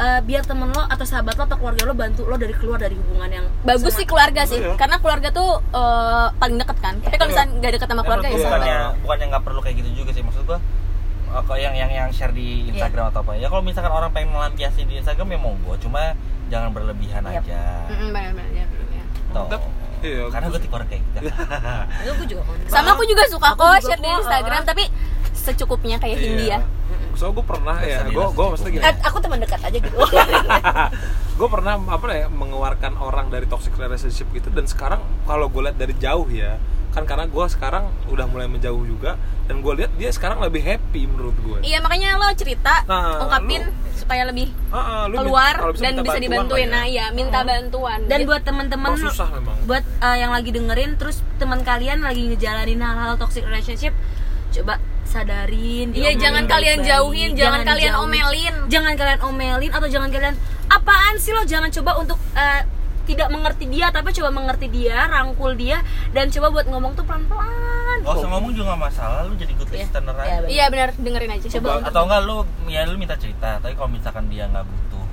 Eh, 0.00 0.20
biar 0.24 0.40
temen 0.40 0.64
lo 0.66 0.80
atau 0.80 1.04
sahabat 1.04 1.36
lo 1.36 1.44
atau 1.44 1.60
keluarga 1.60 1.84
lo 1.84 1.92
bantu 1.92 2.24
lo 2.24 2.32
dari 2.34 2.56
keluar 2.56 2.80
dari 2.80 2.96
hubungan 2.96 3.28
yang 3.30 3.44
bagus 3.60 3.84
sama- 3.84 3.98
sih 4.00 4.06
keluarga 4.08 4.42
sih 4.48 4.56
Iya. 4.56 4.72
karena 4.72 4.96
keluarga 4.96 5.28
tuh 5.28 5.60
eh, 5.60 6.26
paling 6.32 6.56
deket 6.56 6.78
kan. 6.80 6.94
Tapi 6.98 7.14
kalau 7.14 7.28
misalnya 7.28 7.52
nggak 7.54 7.72
deket 7.76 7.88
sama 7.90 8.02
keluarga 8.02 8.26
ya 8.26 8.32
sahabat 8.32 8.48
bukannya 8.48 8.76
bukannya 9.04 9.26
nggak 9.28 9.44
perlu 9.44 9.60
kayak 9.60 9.76
gitu 9.76 9.90
juga 9.92 10.10
sih. 10.10 10.22
Maksud 10.24 10.42
gua 10.48 10.56
eh, 11.28 11.42
kok 11.44 11.58
yang 11.60 11.74
yang 11.76 11.90
yang 11.92 12.08
share 12.10 12.32
di 12.32 12.72
Instagram 12.72 13.12
atau 13.12 13.20
apa 13.20 13.36
ya. 13.36 13.46
Kalau 13.46 13.60
misalkan 13.60 13.92
orang 13.92 14.08
pengen 14.10 14.32
melampiaskan 14.32 14.88
di 14.88 14.94
Instagram 14.96 15.26
ya 15.26 15.38
monggo. 15.38 15.72
Cuma 15.76 16.16
jangan 16.50 16.70
berlebihan 16.70 17.22
Yap. 17.24 17.40
aja 17.40 17.62
Mm-mm, 17.88 18.10
benar-benar 18.10 18.50
ya, 18.50 18.64
ya. 18.66 19.02
Toh. 19.30 19.46
Tapi- 19.46 19.70
iya, 20.00 20.22
karena 20.26 20.46
gue 20.48 20.60
tipe 20.60 20.74
orang 20.74 20.88
kayak 20.88 21.02
gitu 21.04 21.18
Itu 22.02 22.12
gue 22.12 22.26
juga 22.28 22.42
kontra. 22.44 22.68
sama 22.68 22.88
aku 22.90 23.04
juga 23.04 23.22
suka 23.26 23.48
Aku 23.48 23.60
kok 23.60 23.70
juga 23.70 23.80
share 23.86 24.00
di 24.00 24.10
Instagram 24.10 24.58
ah. 24.58 24.66
tapi 24.66 24.84
secukupnya 25.30 25.96
kayak 25.96 26.16
Hindia 26.16 26.58
so 27.12 27.28
gue 27.30 27.42
pernah 27.42 27.76
ya 27.80 28.02
gue 28.02 28.26
gue 28.26 28.44
maksudnya 28.46 28.72
gini 28.72 28.82
Eh, 28.82 28.94
aku 29.02 29.16
teman 29.18 29.38
dekat 29.38 29.60
aja 29.60 29.72
gitu 29.72 29.96
gue 31.38 31.48
pernah 31.48 31.74
apa 31.78 32.06
ya 32.10 32.26
mengeluarkan 32.28 32.92
orang 32.96 33.28
dari 33.28 33.44
toxic 33.44 33.72
relationship 33.74 34.28
gitu 34.30 34.48
dan 34.48 34.64
sekarang 34.64 34.98
kalau 35.24 35.48
gue 35.48 35.62
lihat 35.62 35.76
dari 35.76 35.94
jauh 35.94 36.26
ya 36.26 36.56
kan 36.90 37.02
karena 37.02 37.24
gue 37.24 37.44
sekarang 37.46 37.84
udah 38.06 38.26
mulai 38.26 38.46
menjauh 38.46 38.82
juga 38.82 39.14
dan 39.44 39.60
gue 39.60 39.72
lihat 39.76 39.90
dia 39.94 40.10
sekarang 40.10 40.38
lebih 40.38 40.58
happy 40.60 41.06
menurut 41.06 41.34
gue 41.36 41.58
iya 41.62 41.78
makanya 41.78 42.14
lo 42.14 42.26
cerita 42.32 42.82
Nah, 42.84 43.18
ungkapin 43.20 43.62
lu- 43.64 43.74
supaya 43.92 44.22
lebih 44.24 44.50
ah, 44.68 45.06
lu 45.06 45.16
keluar 45.16 45.54
minta- 45.54 45.60
kalau 45.60 45.72
dan 45.76 45.94
bisa 46.00 46.18
dibantuin. 46.18 46.64
ya. 46.64 46.72
nah 46.72 46.84
iya 46.84 47.04
minta 47.10 47.40
bantuan. 47.40 48.00
Dan 48.04 48.24
buat 48.24 48.40
teman-teman 48.40 48.90
Emang 48.90 49.04
susah 49.04 49.28
memang. 49.30 49.54
buat 49.64 49.84
uh, 50.00 50.16
yang 50.16 50.30
lagi 50.30 50.50
dengerin 50.50 50.96
terus 50.96 51.20
teman 51.36 51.60
kalian 51.60 52.00
lagi 52.00 52.26
ngejalanin 52.26 52.80
hal-hal 52.80 53.14
toxic 53.16 53.44
relationship 53.44 53.92
coba 54.50 54.80
sadarin 55.04 55.92
Iya, 55.92 56.16
jangan 56.16 56.46
kalian 56.46 56.80
jauhin, 56.80 57.30
jangan 57.34 57.60
kalian 57.60 57.92
dijauhin. 57.92 58.24
omelin. 58.24 58.54
jangan 58.66 58.92
kalian 58.94 59.20
omelin 59.20 59.70
atau 59.70 59.86
jangan 59.86 60.08
kalian 60.08 60.34
apaan 60.66 61.14
sih 61.16 61.30
lo? 61.30 61.42
Jangan 61.44 61.70
coba 61.70 61.98
untuk 61.98 62.18
uh, 62.32 62.62
tidak 63.10 63.28
mengerti 63.28 63.66
dia 63.66 63.90
tapi 63.90 64.10
coba 64.12 64.30
mengerti 64.30 64.66
dia 64.68 65.04
rangkul 65.04 65.52
dia 65.52 65.82
dan 66.10 66.28
coba 66.28 66.46
buat 66.50 66.66
ngomong 66.66 66.94
tuh 66.94 67.02
pelan-pelan. 67.02 67.98
Gak 68.00 68.14
usah 68.14 68.28
ngomong 68.28 68.50
juga 68.50 68.70
nggak 68.70 68.82
masalah 68.82 69.20
lu 69.24 69.34
jadi 69.34 69.52
good 69.52 69.66
Iya. 69.68 69.78
listener 69.80 70.14
Iya, 70.14 70.24
aja. 70.36 70.46
iya 70.46 70.64
benar 70.68 70.88
dengerin 70.94 71.30
aja. 71.32 71.46
Coba 71.50 71.68
untuk- 71.76 71.88
atau 71.88 72.02
enggak 72.04 72.20
lu 72.22 72.36
ya 72.66 72.80
lu 72.84 72.94
minta 72.96 73.14
cerita 73.14 73.58
tapi 73.58 73.74
kalau 73.74 73.90
misalkan 73.90 74.24
dia 74.26 74.46
nggak 74.46 74.62
butuh 74.62 75.04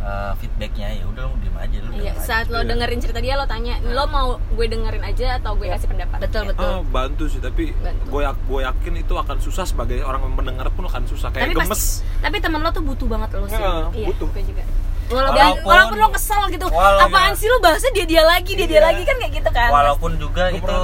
uh, 0.00 0.32
feedbacknya 0.34 0.88
ya 0.94 1.04
udah 1.04 1.22
lu 1.24 1.36
diem 1.38 1.56
aja 1.56 1.76
lu 1.78 1.90
iya 1.92 2.00
diem 2.02 2.12
aja. 2.12 2.22
saat 2.22 2.46
lo 2.48 2.58
Iya. 2.58 2.68
dengerin 2.68 2.98
cerita 2.98 3.20
dia 3.20 3.34
lo 3.34 3.46
tanya 3.46 3.74
lo 3.82 4.04
mau 4.08 4.28
gue 4.50 4.66
dengerin 4.66 5.04
aja 5.04 5.38
atau 5.38 5.52
gue 5.54 5.68
kasih 5.68 5.88
pendapat? 5.88 6.18
Betul 6.18 6.42
betul. 6.48 6.66
Ah, 6.66 6.82
bantu 6.82 7.24
sih 7.26 7.38
tapi 7.38 7.70
Bantu. 7.72 8.02
gue 8.08 8.22
gue 8.24 8.60
yakin 8.62 8.94
itu 8.98 9.14
akan 9.14 9.36
susah 9.38 9.64
sebagai 9.64 10.00
orang 10.00 10.20
yang 10.22 10.34
mendengar 10.34 10.66
pun 10.68 10.84
akan 10.84 11.04
susah. 11.04 11.30
Kayak 11.30 11.44
tapi 11.44 11.54
gemes. 11.56 11.70
pasti 11.70 12.02
tapi 12.18 12.36
temen 12.38 12.58
lo 12.58 12.70
tuh 12.70 12.82
butuh 12.82 13.06
banget 13.06 13.28
lo 13.32 13.46
sih. 13.46 13.56
Nah, 13.56 13.92
iya 13.92 14.06
butuh. 14.08 14.26
gue 14.28 14.42
juga 14.44 14.64
walaupun, 15.12 15.36
Walaupun- 15.36 15.64
walaupun 15.64 15.96
lo 15.98 16.08
kesel 16.10 16.42
gitu. 16.48 16.66
Walaupun- 16.66 17.06
apaan 17.06 17.32
sih 17.32 17.46
lo 17.46 17.56
bahasnya 17.58 17.92
dia 17.92 18.06
dia 18.06 18.22
lagi 18.22 18.52
dia 18.52 18.66
dia 18.66 18.78
Iya. 18.78 18.88
lagi. 18.88 19.02
Kan 19.02 19.16
kayak 19.18 19.32
gitu 19.34 19.50
kan? 19.50 19.68
Walaupun 19.70 20.10
juga 20.16 20.44
itu 20.48 20.74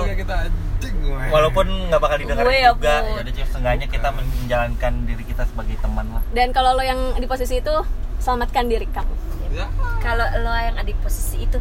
walaupun 1.28 1.66
nggak 1.88 1.98
bakal 1.98 2.16
didengar 2.16 2.44
Gue 2.44 2.56
juga. 2.58 2.94
Bu. 3.02 3.08
ya 3.10 3.20
udah 3.20 3.34
Cif, 3.34 3.48
seenggaknya 3.50 3.86
kita 3.86 4.08
menjalankan 4.10 4.92
diri 5.04 5.24
kita 5.24 5.42
sebagai 5.44 5.76
teman 5.78 6.06
lah. 6.10 6.22
Dan 6.30 6.48
kalau 6.50 6.72
lo 6.72 6.82
yang 6.82 7.00
di 7.14 7.26
posisi 7.26 7.58
itu 7.58 7.74
selamatkan 8.18 8.64
diri 8.66 8.86
kamu. 8.86 9.14
Ya 9.50 9.66
kalau 9.98 10.24
lo 10.38 10.52
yang 10.52 10.76
ada 10.76 10.84
di 10.84 10.94
posisi 10.94 11.42
itu 11.42 11.58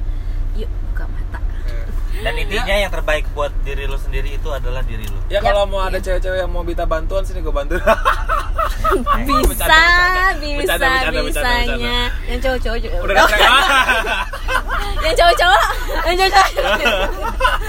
yuk 0.55 0.67
buka 0.91 1.07
mata 1.07 1.39
dan 2.17 2.33
intinya 2.33 2.75
yang 2.75 2.89
terbaik 2.89 3.29
buat 3.37 3.53
diri 3.61 3.85
lu 3.85 3.97
sendiri 4.01 4.41
itu 4.41 4.49
adalah 4.49 4.81
diri 4.81 5.05
lu. 5.05 5.19
Ya 5.29 5.37
kalau 5.37 5.69
mau 5.69 5.85
ada 5.85 6.01
cewek-cewek 6.01 6.41
yang 6.41 6.49
mau 6.49 6.65
minta 6.65 6.89
bantuan 6.89 7.21
sini 7.21 7.45
gue 7.45 7.53
bantu. 7.53 7.77
Bisa 8.97 9.43
bercanda, 9.47 10.37
bisa 10.39 10.75
bercanda, 10.75 11.19
bercanda, 11.19 11.21
bisanya. 11.23 11.97
yang 12.29 12.39
cowok-cowok 12.39 12.77
juga. 12.83 12.95
Udah 13.03 13.13
gak 13.25 13.39
yang 15.05 15.15
cowok-cowok. 15.17 15.63
Yang 16.07 16.29
cowok 16.31 16.49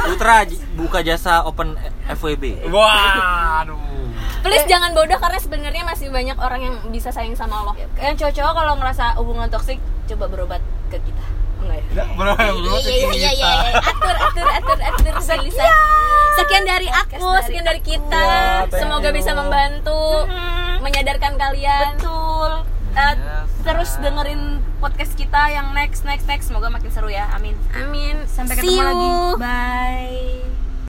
Putra 0.09 0.39
buka 0.79 0.99
jasa 1.03 1.43
open 1.43 1.75
FWB 2.07 2.71
wah 2.71 3.67
aduh 3.67 3.79
please 4.47 4.65
jangan 4.71 4.95
bodoh 4.95 5.19
karena 5.19 5.39
sebenarnya 5.43 5.83
masih 5.83 6.07
banyak 6.15 6.39
orang 6.39 6.61
yang 6.63 6.75
bisa 6.95 7.11
sayang 7.11 7.35
sama 7.35 7.67
lo. 7.67 7.73
Yang 7.99 8.23
cowok-cowok 8.23 8.53
kalau 8.55 8.73
ngerasa 8.79 9.05
hubungan 9.19 9.49
toksik 9.51 9.83
coba 10.09 10.25
berobat 10.31 10.63
ke 10.89 11.03
kita 11.03 11.38
enggak 11.61 11.79
ya 11.89 12.05
bro 12.09 12.33
bro 12.35 12.77
Iya 12.79 12.95
iya 12.95 13.11
iya 13.11 13.31
iya 13.33 13.51
atur 13.77 14.17
atur 14.19 14.47
atur 14.49 14.79
atur 14.81 15.15
Selisa. 15.27 15.67
Sekian 16.35 16.63
dari 16.63 16.87
aku, 16.87 17.19
sekian 17.43 17.67
dari 17.67 17.83
kita. 17.83 18.25
Semoga 18.71 19.11
bisa 19.11 19.35
membantu 19.35 20.23
Hmm, 20.25 20.79
menyadarkan 20.81 21.35
kalian. 21.35 21.99
betul. 21.99 22.53
Eh, 22.95 23.15
Ya, 23.15 23.43
terus 23.65 23.95
dengerin 23.99 24.43
podcast 24.79 25.15
kita 25.15 25.51
yang 25.51 25.71
next 25.73 26.03
next 26.03 26.25
next. 26.25 26.47
Semoga 26.47 26.67
makin 26.69 26.89
seru 26.89 27.07
ya. 27.09 27.27
Amin. 27.33 27.59
Amin. 27.73 28.23
sampai 28.27 28.55
ketemu 28.55 28.81
lagi. 28.81 29.09
Bye 29.37 30.58